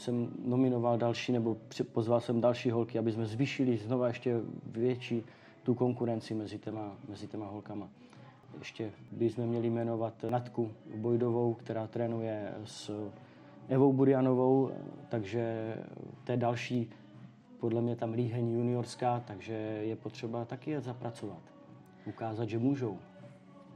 jsem 0.00 0.28
nominoval 0.44 0.98
další, 0.98 1.32
nebo 1.32 1.56
pozval 1.92 2.20
jsem 2.20 2.40
další 2.40 2.70
holky, 2.70 2.98
aby 2.98 3.12
jsme 3.12 3.26
zvýšili 3.26 3.76
znova 3.76 4.06
ještě 4.06 4.40
větší 4.66 5.22
tu 5.62 5.74
konkurenci 5.74 6.34
mezi 6.34 6.58
těma, 6.58 6.96
mezi 7.08 7.26
těma 7.26 7.46
holkama. 7.46 7.88
Ještě 8.58 8.90
bychom 9.12 9.46
měli 9.46 9.70
jmenovat 9.70 10.24
Natku 10.30 10.70
Bojdovou, 10.96 11.54
která 11.54 11.86
trénuje 11.86 12.54
s 12.64 13.10
Evou 13.68 13.92
Burianovou, 13.92 14.70
takže 15.08 15.74
to 16.24 16.32
je 16.32 16.38
další, 16.38 16.90
podle 17.60 17.82
mě 17.82 17.96
tam 17.96 18.12
líheň 18.12 18.50
juniorská, 18.50 19.20
takže 19.26 19.52
je 19.82 19.96
potřeba 19.96 20.44
taky 20.44 20.70
je 20.70 20.80
zapracovat. 20.80 21.42
Ukázat, 22.06 22.48
že 22.48 22.58
můžou. 22.58 22.98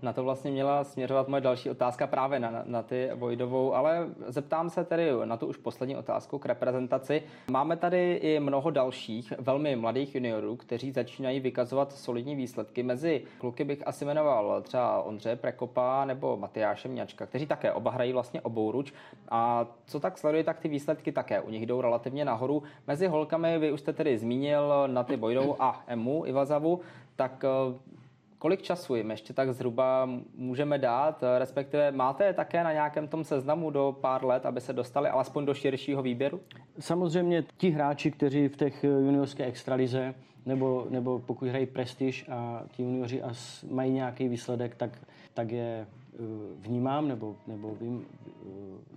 Na 0.04 0.12
to 0.12 0.24
vlastně 0.24 0.50
měla 0.50 0.84
směřovat 0.84 1.28
moje 1.28 1.40
další 1.40 1.70
otázka 1.70 2.06
právě 2.06 2.40
na, 2.40 2.62
na 2.64 2.82
ty 2.82 3.10
Vojdovou, 3.14 3.74
ale 3.74 4.06
zeptám 4.26 4.70
se 4.70 4.84
tedy 4.84 5.10
na 5.24 5.36
tu 5.36 5.46
už 5.46 5.56
poslední 5.56 5.96
otázku 5.96 6.38
k 6.38 6.46
reprezentaci. 6.46 7.22
Máme 7.50 7.76
tady 7.76 8.14
i 8.14 8.40
mnoho 8.40 8.70
dalších 8.70 9.32
velmi 9.38 9.76
mladých 9.76 10.14
juniorů, 10.14 10.56
kteří 10.56 10.92
začínají 10.92 11.40
vykazovat 11.40 11.92
solidní 11.92 12.36
výsledky. 12.36 12.82
Mezi 12.82 13.22
kluky 13.38 13.64
bych 13.64 13.86
asi 13.86 14.04
jmenoval 14.04 14.62
třeba 14.62 15.02
Ondřeje 15.02 15.36
Prekopa 15.36 16.04
nebo 16.04 16.36
Matyáše 16.36 16.88
Mňačka, 16.88 17.26
kteří 17.26 17.46
také 17.46 17.72
oba 17.72 17.90
hrají 17.90 18.12
vlastně 18.12 18.40
obouruč. 18.40 18.92
A 19.28 19.66
co 19.86 20.00
tak 20.00 20.18
sleduje, 20.18 20.44
tak 20.44 20.60
ty 20.60 20.68
výsledky 20.68 21.12
také 21.12 21.40
u 21.40 21.50
nich 21.50 21.66
jdou 21.66 21.80
relativně 21.80 22.24
nahoru. 22.24 22.62
Mezi 22.86 23.06
holkami 23.06 23.58
vy 23.58 23.72
už 23.72 23.80
jste 23.80 23.92
tedy 23.92 24.18
zmínil 24.18 24.72
na 24.86 25.04
ty 25.04 25.16
Vojdovou 25.16 25.56
a 25.62 25.82
Emu 25.86 26.26
Ivazavu, 26.26 26.80
tak 27.16 27.44
Kolik 28.44 28.62
času 28.62 28.94
jim 28.94 29.10
ještě 29.10 29.32
tak 29.32 29.54
zhruba 29.54 30.08
můžeme 30.36 30.78
dát, 30.78 31.24
respektive 31.38 31.92
máte 31.92 32.24
je 32.24 32.32
také 32.32 32.64
na 32.64 32.72
nějakém 32.72 33.08
tom 33.08 33.24
seznamu 33.24 33.70
do 33.70 33.96
pár 34.00 34.24
let, 34.24 34.46
aby 34.46 34.60
se 34.60 34.72
dostali 34.72 35.08
alespoň 35.08 35.46
do 35.46 35.54
širšího 35.54 36.02
výběru? 36.02 36.40
Samozřejmě 36.78 37.44
ti 37.56 37.70
hráči, 37.70 38.10
kteří 38.10 38.48
v 38.48 38.56
těch 38.56 38.84
juniorské 38.84 39.44
extralize 39.44 40.14
nebo, 40.46 40.86
nebo 40.90 41.18
pokud 41.18 41.48
hrají 41.48 41.66
prestiž 41.66 42.28
a 42.28 42.62
ti 42.72 42.82
junioři 42.82 43.22
a 43.22 43.32
mají 43.70 43.92
nějaký 43.92 44.28
výsledek, 44.28 44.74
tak, 44.74 44.98
tak 45.34 45.50
je 45.50 45.86
eh, 45.86 46.18
vnímám 46.58 47.08
nebo, 47.08 47.36
nebo 47.46 47.74
vím, 47.80 48.06
eh, 48.06 48.30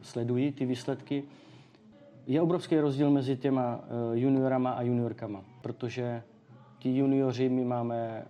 sleduji 0.02 0.52
ty 0.52 0.66
výsledky. 0.66 1.24
Je 2.28 2.42
obrovský 2.42 2.80
rozdíl 2.80 3.12
mezi 3.12 3.38
těma 3.38 3.80
eh, 3.84 4.20
juniorama 4.20 4.72
a 4.72 4.82
juniorkama, 4.82 5.44
protože 5.62 6.24
ti 6.80 6.98
junioři 6.98 7.50
my 7.50 7.66
máme 7.66 8.26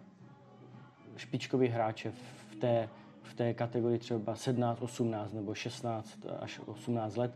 špičkoví 1.17 1.67
hráče 1.67 2.11
v 2.11 2.55
té, 2.55 2.89
v 3.23 3.33
té 3.33 3.53
kategorii 3.53 3.99
třeba 3.99 4.35
17, 4.35 4.81
18 4.81 5.33
nebo 5.33 5.53
16 5.53 6.25
až 6.39 6.59
18 6.65 7.15
let 7.15 7.31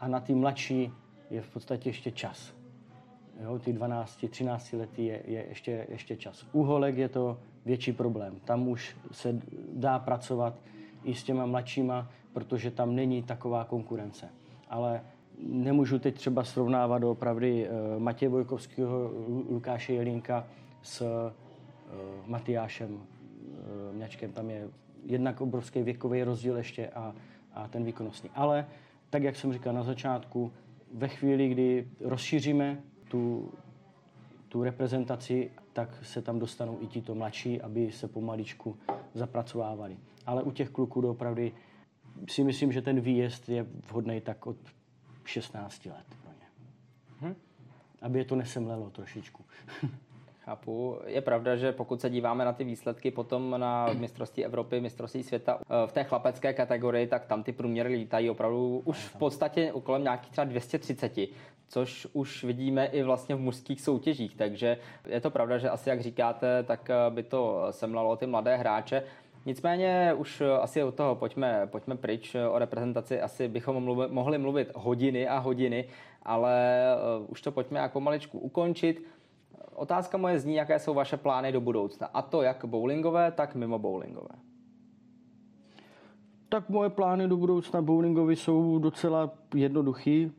a 0.00 0.08
na 0.08 0.20
ty 0.20 0.34
mladší 0.34 0.92
je 1.30 1.42
v 1.42 1.48
podstatě 1.48 1.88
ještě 1.88 2.10
čas. 2.10 2.54
Jo, 3.40 3.58
ty 3.58 3.72
12, 3.72 4.24
13 4.30 4.72
letý 4.72 5.06
je, 5.06 5.22
je 5.26 5.46
ještě, 5.48 5.86
ještě 5.88 6.16
čas. 6.16 6.46
U 6.52 6.62
holek 6.62 6.96
je 6.96 7.08
to 7.08 7.38
větší 7.64 7.92
problém. 7.92 8.40
Tam 8.44 8.68
už 8.68 8.96
se 9.12 9.40
dá 9.72 9.98
pracovat 9.98 10.54
i 11.04 11.14
s 11.14 11.24
těma 11.24 11.46
mladšíma, 11.46 12.10
protože 12.32 12.70
tam 12.70 12.94
není 12.94 13.22
taková 13.22 13.64
konkurence. 13.64 14.28
Ale 14.68 15.00
nemůžu 15.38 15.98
teď 15.98 16.14
třeba 16.14 16.44
srovnávat 16.44 17.04
opravdu 17.04 17.46
uh, 17.46 17.62
Matěje 17.98 18.28
Vojkovského, 18.28 19.10
Lukáše 19.50 19.92
Jelínka 19.92 20.46
s 20.82 21.00
uh, 21.00 21.32
Matyášem 22.26 23.00
mňačkem. 23.92 24.32
Tam 24.32 24.50
je 24.50 24.68
jednak 25.04 25.40
obrovský 25.40 25.82
věkový 25.82 26.22
rozdíl 26.22 26.56
ještě 26.56 26.88
a, 26.88 27.14
a 27.54 27.68
ten 27.68 27.84
výkonnostní. 27.84 28.30
Ale 28.34 28.66
tak, 29.10 29.22
jak 29.22 29.36
jsem 29.36 29.52
říkal 29.52 29.72
na 29.72 29.82
začátku, 29.82 30.52
ve 30.94 31.08
chvíli, 31.08 31.48
kdy 31.48 31.88
rozšíříme 32.00 32.82
tu, 33.08 33.52
tu 34.48 34.62
reprezentaci, 34.62 35.50
tak 35.72 36.04
se 36.04 36.22
tam 36.22 36.38
dostanou 36.38 36.78
i 36.80 36.86
tito 36.86 37.14
mladší, 37.14 37.60
aby 37.60 37.92
se 37.92 38.08
pomaličku 38.08 38.76
zapracovávali. 39.14 39.96
Ale 40.26 40.42
u 40.42 40.50
těch 40.50 40.70
kluků 40.70 41.08
opravdu 41.08 41.42
si 42.28 42.44
myslím, 42.44 42.72
že 42.72 42.82
ten 42.82 43.00
výjezd 43.00 43.48
je 43.48 43.66
vhodný 43.90 44.20
tak 44.20 44.46
od 44.46 44.56
16 45.24 45.86
let 45.86 46.06
pro 46.22 46.30
ně. 46.30 46.46
Hm? 47.20 47.34
Aby 48.02 48.18
je 48.18 48.24
to 48.24 48.36
nesemlelo 48.36 48.90
trošičku. 48.90 49.44
Chápu. 50.46 50.98
Je 51.06 51.20
pravda, 51.20 51.56
že 51.56 51.72
pokud 51.72 52.00
se 52.00 52.10
díváme 52.10 52.44
na 52.44 52.52
ty 52.52 52.64
výsledky 52.64 53.10
potom 53.10 53.54
na 53.58 53.88
mistrovství 53.92 54.44
Evropy, 54.44 54.80
mistrovství 54.80 55.22
světa 55.22 55.58
eh, 55.60 55.86
v 55.86 55.92
té 55.92 56.04
chlapecké 56.04 56.52
kategorii, 56.52 57.06
tak 57.06 57.26
tam 57.26 57.42
ty 57.42 57.52
průměry 57.52 57.94
lítají 57.94 58.30
opravdu 58.30 58.82
už 58.84 58.98
v 58.98 59.16
podstatě 59.16 59.72
kolem 59.82 60.02
nějakých 60.02 60.30
třeba 60.30 60.44
230 60.44 61.18
což 61.68 62.06
už 62.12 62.44
vidíme 62.44 62.86
i 62.86 63.02
vlastně 63.02 63.34
v 63.34 63.40
mužských 63.40 63.80
soutěžích. 63.80 64.36
Takže 64.36 64.78
je 65.06 65.20
to 65.20 65.30
pravda, 65.30 65.58
že 65.58 65.70
asi 65.70 65.88
jak 65.88 66.00
říkáte, 66.00 66.62
tak 66.62 66.90
eh, 66.90 67.10
by 67.10 67.22
to 67.22 67.66
semlalo 67.70 68.16
ty 68.16 68.26
mladé 68.26 68.56
hráče. 68.56 69.02
Nicméně 69.46 70.14
už 70.16 70.40
eh, 70.40 70.52
asi 70.52 70.82
od 70.82 70.94
toho 70.94 71.14
pojďme, 71.14 71.66
pojďme 71.66 71.96
pryč. 71.96 72.36
O 72.50 72.58
reprezentaci 72.58 73.20
asi 73.20 73.48
bychom 73.48 73.84
mluvit, 73.84 74.10
mohli 74.10 74.38
mluvit 74.38 74.70
hodiny 74.74 75.28
a 75.28 75.38
hodiny, 75.38 75.84
ale 76.22 76.84
už 77.28 77.42
to 77.42 77.52
pojďme 77.52 77.80
jako 77.80 78.00
maličku 78.00 78.38
ukončit. 78.38 79.15
Otázka 79.76 80.18
moje 80.18 80.38
zní, 80.38 80.54
jaké 80.54 80.78
jsou 80.78 80.94
vaše 80.94 81.16
plány 81.16 81.52
do 81.52 81.60
budoucna. 81.60 82.06
A 82.06 82.22
to 82.22 82.42
jak 82.42 82.64
bowlingové, 82.64 83.32
tak 83.32 83.54
mimo 83.54 83.78
bowlingové. 83.78 84.34
Tak 86.48 86.68
moje 86.68 86.90
plány 86.90 87.28
do 87.28 87.36
budoucna 87.36 87.82
bowlingové 87.82 88.32
jsou 88.32 88.78
docela 88.78 89.30
jednoduchý. 89.54 90.32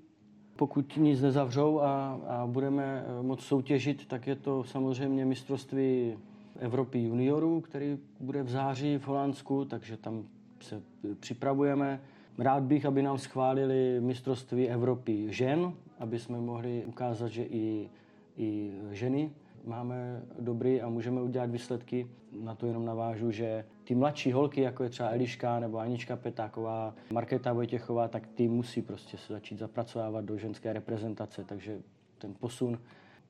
Pokud 0.55 0.97
nic 0.97 1.21
nezavřou 1.21 1.81
a, 1.81 2.19
a 2.27 2.47
budeme 2.47 3.05
eh, 3.07 3.23
moc 3.23 3.41
soutěžit, 3.43 4.07
tak 4.07 4.27
je 4.27 4.35
to 4.35 4.63
samozřejmě 4.63 5.25
mistrovství 5.25 6.17
Evropy 6.59 6.99
juniorů, 6.99 7.61
který 7.61 7.97
bude 8.19 8.43
v 8.43 8.49
září 8.49 8.97
v 8.97 9.07
Holandsku, 9.07 9.65
takže 9.65 9.97
tam 9.97 10.23
se 10.61 10.81
připravujeme. 11.19 12.01
Rád 12.37 12.63
bych, 12.63 12.85
aby 12.85 13.01
nám 13.01 13.17
schválili 13.17 14.01
mistrovství 14.01 14.69
Evropy 14.69 15.25
žen, 15.29 15.73
aby 15.99 16.19
jsme 16.19 16.39
mohli 16.39 16.83
ukázat, 16.85 17.27
že 17.27 17.43
i 17.43 17.89
i 18.37 18.71
ženy 18.91 19.31
máme 19.65 20.21
dobrý 20.39 20.81
a 20.81 20.89
můžeme 20.89 21.21
udělat 21.21 21.49
výsledky. 21.49 22.07
Na 22.41 22.55
to 22.55 22.67
jenom 22.67 22.85
navážu, 22.85 23.31
že 23.31 23.65
ty 23.83 23.95
mladší 23.95 24.31
holky, 24.31 24.61
jako 24.61 24.83
je 24.83 24.89
třeba 24.89 25.09
Eliška 25.09 25.59
nebo 25.59 25.77
Anička 25.77 26.15
Petáková, 26.15 26.95
Markéta 27.11 27.53
Vojtěchová, 27.53 28.07
tak 28.07 28.27
ty 28.27 28.47
musí 28.47 28.81
prostě 28.81 29.17
se 29.17 29.33
začít 29.33 29.59
zapracovávat 29.59 30.25
do 30.25 30.37
ženské 30.37 30.73
reprezentace, 30.73 31.43
takže 31.43 31.79
ten 32.17 32.33
posun 32.39 32.79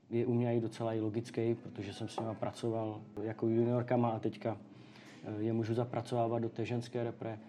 je 0.10 0.26
u 0.26 0.34
mě 0.34 0.58
i 0.58 0.62
docela 0.62 0.94
i 0.94 1.00
logický, 1.00 1.56
protože 1.56 1.94
jsem 1.94 2.08
s 2.08 2.20
nimi 2.20 2.36
pracoval 2.36 3.02
jako 3.22 3.48
juniorkama 3.48 4.10
a 4.10 4.20
teďka 4.20 4.58
eh, 5.24 5.42
je 5.42 5.54
můžu 5.54 5.74
zapracovávat 5.74 6.42
do 6.42 6.50
té 6.50 6.66
ženské 6.66 7.04
repre. 7.04 7.40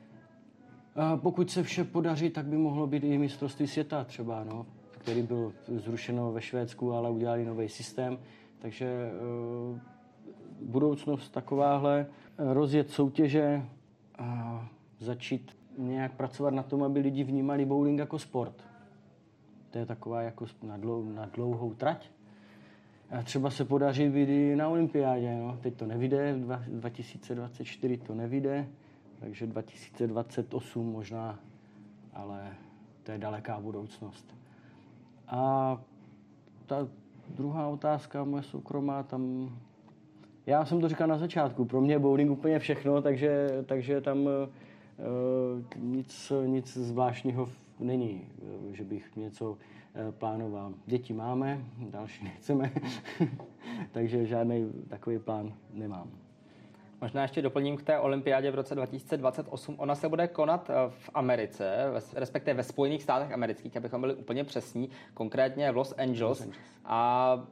A 0.95 1.17
pokud 1.17 1.51
se 1.51 1.63
vše 1.63 1.85
podaří, 1.85 2.31
tak 2.31 2.47
by 2.47 2.57
mohlo 2.57 2.87
být 2.87 3.05
i 3.05 3.19
mistrovství 3.19 3.67
světa 3.67 4.05
třeba, 4.05 4.45
no 4.45 4.67
který 4.99 5.23
byl 5.23 5.53
zrušeno 5.69 6.33
ve 6.33 6.41
Švédsku, 6.41 6.93
ale 6.93 7.11
udělali 7.11 7.45
nový 7.45 7.69
systém. 7.69 8.19
Takže 8.59 8.87
eh, 8.87 9.81
budoucnost 10.63 11.29
takováhle, 11.29 12.07
rozjet 12.39 12.91
soutěže 12.91 13.63
a 14.19 14.69
začít 14.99 15.57
nějak 15.79 16.13
pracovat 16.13 16.55
na 16.55 16.63
tom, 16.63 16.83
aby 16.83 17.01
lidi 17.01 17.25
vnímali 17.25 17.65
bowling 17.65 17.99
jako 17.99 18.19
sport. 18.19 18.65
To 19.71 19.79
je 19.79 19.87
taková 19.87 20.23
jako 20.23 20.47
na, 20.63 20.77
dlou, 20.77 21.05
na 21.05 21.27
dlouhou 21.27 21.75
trať. 21.75 22.11
A 23.11 23.23
třeba 23.23 23.51
se 23.51 23.65
podaří 23.65 24.09
být 24.09 24.29
i 24.29 24.57
na 24.57 24.69
olympiádě. 24.69 25.37
No. 25.37 25.59
Teď 25.63 25.75
to 25.75 25.87
nevyjde, 25.87 26.37
2024 26.69 27.97
to 27.97 28.15
nevyjde, 28.15 28.69
takže 29.21 29.47
2028 29.47 30.93
možná, 30.93 31.39
ale 32.13 32.57
to 33.03 33.13
je 33.13 33.19
daleká 33.19 33.61
budoucnost. 33.61 34.35
A 35.29 35.81
ta 36.67 36.89
druhá 37.29 37.69
otázka, 37.69 38.25
moje 38.25 38.43
soukromá, 38.43 39.03
tam... 39.03 39.51
Já 40.47 40.65
jsem 40.65 40.81
to 40.81 40.89
říkal 40.89 41.09
na 41.09 41.19
začátku, 41.19 41.65
pro 41.65 41.81
mě 41.81 41.95
je 41.95 41.99
bowling 41.99 42.31
úplně 42.31 42.59
všechno, 42.59 43.03
takže, 43.03 43.49
takže 43.67 44.01
tam 44.01 44.19
uh, 44.19 44.31
nic, 45.77 46.33
nic 46.47 46.77
zvláštního 46.77 47.49
není, 47.81 48.23
eh, 48.43 48.75
že 48.75 48.85
bych 48.85 49.17
něco 49.17 49.59
eh, 49.95 50.13
plánoval. 50.13 50.75
Děti 50.87 51.13
máme, 51.13 51.65
další 51.91 52.25
nechceme, 52.25 52.73
takže 53.93 54.27
žádný 54.27 54.73
takový 54.89 55.19
plán 55.19 55.53
nemám. 55.73 56.11
Možná 57.01 57.23
ještě 57.23 57.43
doplním 57.43 57.77
k 57.77 57.83
té 57.83 57.99
olympiádě 57.99 58.51
v 58.51 58.55
roce 58.55 58.75
2028. 58.75 59.75
Ona 59.79 59.95
se 59.95 60.09
bude 60.09 60.29
konat 60.29 60.71
v 60.89 61.11
Americe, 61.15 61.77
respektive 62.15 62.55
ve 62.55 62.63
Spojených 62.63 63.03
státech 63.03 63.33
amerických, 63.33 63.77
abychom 63.77 64.01
byli 64.01 64.15
úplně 64.15 64.45
přesní, 64.45 64.91
konkrétně 65.15 65.73
v 65.73 65.77
Los 65.77 65.95
Angeles. 65.99 66.21
Los 66.21 66.41
Angeles. 66.41 66.61
A 66.85 67.47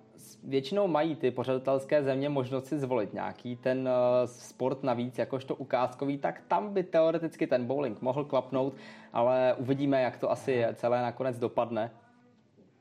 většinou 0.44 0.88
mají 0.88 1.16
ty 1.16 1.30
pořadatelské 1.30 2.02
země 2.02 2.28
možnost 2.28 2.66
si 2.66 2.78
zvolit 2.78 3.14
nějaký 3.14 3.56
ten 3.56 3.78
uh, 3.78 3.94
sport 4.24 4.82
navíc, 4.82 5.18
jakožto 5.18 5.54
ukázkový, 5.54 6.18
tak 6.18 6.42
tam 6.48 6.74
by 6.74 6.82
teoreticky 6.82 7.46
ten 7.46 7.66
bowling 7.66 8.02
mohl 8.02 8.24
klapnout, 8.24 8.74
ale 9.12 9.54
uvidíme, 9.58 10.02
jak 10.02 10.16
to 10.16 10.30
asi 10.30 10.64
celé 10.74 11.02
nakonec 11.02 11.38
dopadne. 11.38 11.90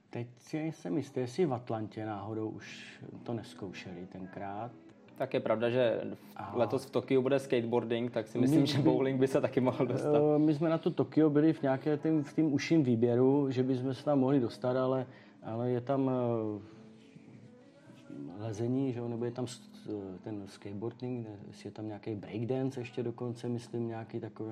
Teď 0.09 0.27
si 0.37 0.57
jsem 0.57 0.97
jistý, 0.97 1.19
jestli 1.19 1.45
v 1.45 1.53
Atlantě 1.53 2.05
náhodou 2.05 2.49
už 2.49 2.99
to 3.23 3.33
neskoušeli 3.33 4.07
tenkrát. 4.11 4.71
Tak 5.17 5.33
je 5.33 5.39
pravda, 5.39 5.69
že 5.69 6.01
letos 6.53 6.85
v 6.85 6.89
Tokiu 6.89 7.21
bude 7.21 7.39
skateboarding, 7.39 8.11
tak 8.11 8.27
si 8.27 8.37
myslím, 8.37 8.61
my, 8.61 8.67
že 8.67 8.79
bowling 8.79 9.19
by 9.19 9.27
se 9.27 9.41
taky 9.41 9.61
mohl 9.61 9.85
dostat. 9.85 10.15
Eh, 10.35 10.39
my 10.39 10.53
jsme 10.53 10.69
na 10.69 10.77
to 10.77 10.91
Tokio 10.91 11.29
byli 11.29 11.53
v 11.53 11.61
nějakém 11.61 11.97
tým, 11.97 12.23
v 12.23 12.33
tým 12.33 12.53
užším 12.53 12.83
výběru, 12.83 13.51
že 13.51 13.63
bychom 13.63 13.93
se 13.93 14.05
tam 14.05 14.19
mohli 14.19 14.39
dostat, 14.39 14.77
ale, 14.77 15.05
ale 15.43 15.69
je 15.69 15.81
tam 15.81 16.09
eh, 16.09 16.13
lezení, 18.39 18.93
že 18.93 18.99
jo, 18.99 19.07
nebo 19.07 19.25
je 19.25 19.31
tam 19.31 19.45
ten 20.23 20.43
skateboarding, 20.47 21.27
je 21.65 21.71
tam 21.71 21.87
nějaký 21.87 22.15
breakdance 22.15 22.79
ještě 22.79 23.03
dokonce, 23.03 23.49
myslím, 23.49 23.87
nějaký 23.87 24.19
takový. 24.19 24.51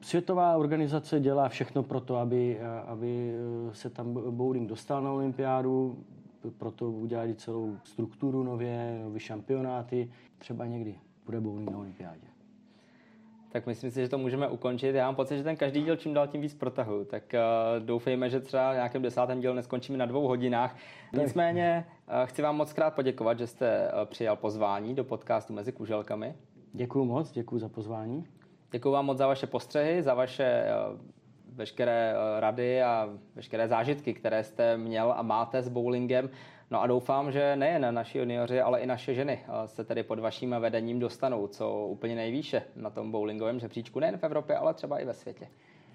Světová 0.00 0.56
organizace 0.56 1.20
dělá 1.20 1.48
všechno 1.48 1.82
pro 1.82 2.00
to, 2.00 2.16
aby, 2.16 2.60
aby 2.86 3.34
se 3.72 3.90
tam 3.90 4.12
bowling 4.12 4.68
dostal 4.68 5.02
na 5.02 5.12
olympiádu, 5.12 6.04
proto 6.58 6.90
udělali 6.90 7.34
celou 7.34 7.76
strukturu 7.84 8.42
nově, 8.42 9.00
nové 9.04 9.20
šampionáty. 9.20 10.12
Třeba 10.38 10.66
někdy 10.66 10.94
bude 11.26 11.40
bowling 11.40 11.70
na 11.70 11.78
olympiádě 11.78 12.30
tak 13.52 13.66
myslím 13.66 13.90
si, 13.90 14.00
že 14.00 14.08
to 14.08 14.18
můžeme 14.18 14.48
ukončit. 14.48 14.94
Já 14.94 15.06
mám 15.06 15.14
pocit, 15.14 15.36
že 15.36 15.44
ten 15.44 15.56
každý 15.56 15.82
díl 15.82 15.96
čím 15.96 16.14
dál 16.14 16.26
tím 16.26 16.40
víc 16.40 16.54
protahu, 16.54 17.04
tak 17.04 17.22
uh, 17.34 17.86
doufejme, 17.86 18.30
že 18.30 18.40
třeba 18.40 18.72
v 18.72 18.74
nějakém 18.74 19.02
desátém 19.02 19.40
dílu 19.40 19.54
neskončíme 19.54 19.98
na 19.98 20.06
dvou 20.06 20.28
hodinách. 20.28 20.76
Nicméně 21.12 21.86
uh, 22.08 22.14
chci 22.24 22.42
vám 22.42 22.56
moc 22.56 22.72
krát 22.72 22.94
poděkovat, 22.94 23.38
že 23.38 23.46
jste 23.46 23.92
uh, 23.92 24.04
přijal 24.04 24.36
pozvání 24.36 24.94
do 24.94 25.04
podcastu 25.04 25.52
Mezi 25.52 25.72
kuželkami. 25.72 26.34
Děkuji 26.72 27.04
moc, 27.04 27.32
děkuji 27.32 27.58
za 27.58 27.68
pozvání. 27.68 28.24
Děkuji 28.70 28.90
vám 28.90 29.06
moc 29.06 29.18
za 29.18 29.26
vaše 29.26 29.46
postřehy, 29.46 30.02
za 30.02 30.14
vaše 30.14 30.64
uh, 30.92 31.00
veškeré 31.54 32.14
rady 32.38 32.82
a 32.82 33.08
veškeré 33.34 33.68
zážitky, 33.68 34.14
které 34.14 34.44
jste 34.44 34.76
měl 34.76 35.14
a 35.16 35.22
máte 35.22 35.62
s 35.62 35.68
bowlingem. 35.68 36.30
No 36.70 36.82
a 36.82 36.86
doufám, 36.86 37.32
že 37.32 37.56
nejen 37.56 37.94
naši 37.94 38.18
junioři, 38.18 38.60
ale 38.60 38.80
i 38.80 38.86
naše 38.86 39.14
ženy 39.14 39.40
se 39.66 39.84
tedy 39.84 40.02
pod 40.02 40.18
vaším 40.18 40.56
vedením 40.58 40.98
dostanou 41.00 41.46
co 41.46 41.86
úplně 41.86 42.14
nejvýše 42.14 42.62
na 42.76 42.90
tom 42.90 43.10
bowlingovém 43.10 43.60
žebříčku, 43.60 44.00
nejen 44.00 44.18
v 44.18 44.24
Evropě, 44.24 44.56
ale 44.56 44.74
třeba 44.74 44.98
i 44.98 45.04
ve 45.04 45.14
světě. 45.14 45.48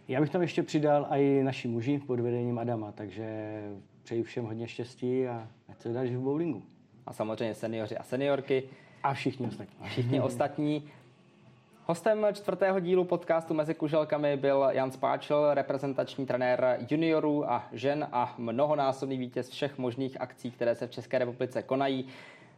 Já 0.08 0.22
bych 0.22 0.30
tam 0.30 0.42
ještě 0.42 0.64
přidal 0.64 1.08
i 1.10 1.44
naši 1.44 1.68
muži 1.68 2.00
pod 2.08 2.20
vedením 2.20 2.60
Adama, 2.60 2.92
takže 2.92 3.60
přeji 4.04 4.24
všem 4.24 4.46
hodně 4.46 4.68
štěstí 4.68 5.28
a 5.28 5.48
ať 5.70 5.82
se 5.82 5.94
daří 5.94 6.16
v 6.16 6.20
bowlingu. 6.20 6.64
A 7.06 7.14
samozřejmě 7.14 7.54
seniori 7.54 7.98
a 7.98 8.04
seniorky. 8.04 8.64
A 9.04 9.14
všichni 9.14 9.48
ostatní. 9.48 9.76
Všichni 9.88 10.22
ostatní. 10.22 10.90
Hostem 11.88 12.28
čtvrtého 12.34 12.80
dílu 12.80 13.04
podcastu 13.04 13.54
Mezi 13.54 13.74
kuželkami 13.74 14.38
byl 14.38 14.68
Jan 14.70 14.92
Spáčel, 14.92 15.54
reprezentační 15.54 16.26
trenér 16.26 16.78
juniorů 16.90 17.52
a 17.52 17.64
žen 17.72 18.08
a 18.12 18.36
mnohonásobný 18.38 19.18
vítěz 19.18 19.50
všech 19.50 19.78
možných 19.78 20.22
akcí, 20.22 20.52
které 20.52 20.76
se 20.76 20.88
v 20.88 20.92
České 20.92 21.20
republice 21.20 21.64
konají. 21.64 22.08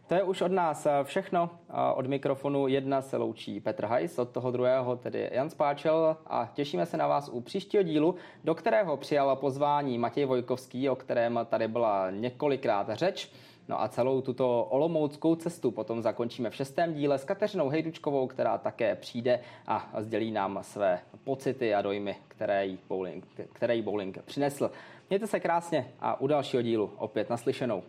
To 0.07 0.15
je 0.15 0.23
už 0.23 0.41
od 0.41 0.51
nás 0.51 0.87
všechno. 1.03 1.49
Od 1.95 2.07
mikrofonu 2.07 2.67
jedna 2.67 3.01
se 3.01 3.17
loučí 3.17 3.59
Petr 3.59 3.85
Hajs, 3.85 4.19
od 4.19 4.29
toho 4.29 4.51
druhého 4.51 4.95
tedy 4.95 5.29
Jan 5.33 5.49
Spáčel 5.49 6.17
a 6.27 6.49
těšíme 6.53 6.85
se 6.85 6.97
na 6.97 7.07
vás 7.07 7.29
u 7.29 7.41
příštího 7.41 7.83
dílu, 7.83 8.15
do 8.43 8.55
kterého 8.55 8.97
přijala 8.97 9.35
pozvání 9.35 9.97
Matěj 9.97 10.25
Vojkovský, 10.25 10.89
o 10.89 10.95
kterém 10.95 11.39
tady 11.49 11.67
byla 11.67 12.11
několikrát 12.11 12.89
řeč. 12.93 13.31
No 13.67 13.81
a 13.81 13.87
celou 13.87 14.21
tuto 14.21 14.63
olomouckou 14.63 15.35
cestu 15.35 15.71
potom 15.71 16.01
zakončíme 16.01 16.49
v 16.49 16.55
šestém 16.55 16.93
díle 16.93 17.17
s 17.17 17.23
Kateřinou 17.23 17.69
Hejdučkovou, 17.69 18.27
která 18.27 18.57
také 18.57 18.95
přijde 18.95 19.39
a 19.67 19.89
sdělí 19.99 20.31
nám 20.31 20.59
své 20.61 20.99
pocity 21.23 21.75
a 21.75 21.81
dojmy, 21.81 22.15
které 22.27 22.65
jí 22.65 22.79
bowling, 22.89 23.27
které 23.53 23.75
jí 23.75 23.81
bowling 23.81 24.17
přinesl. 24.25 24.71
Mějte 25.09 25.27
se 25.27 25.39
krásně 25.39 25.93
a 25.99 26.21
u 26.21 26.27
dalšího 26.27 26.61
dílu 26.61 26.91
opět 26.97 27.29
naslyšenou. 27.29 27.83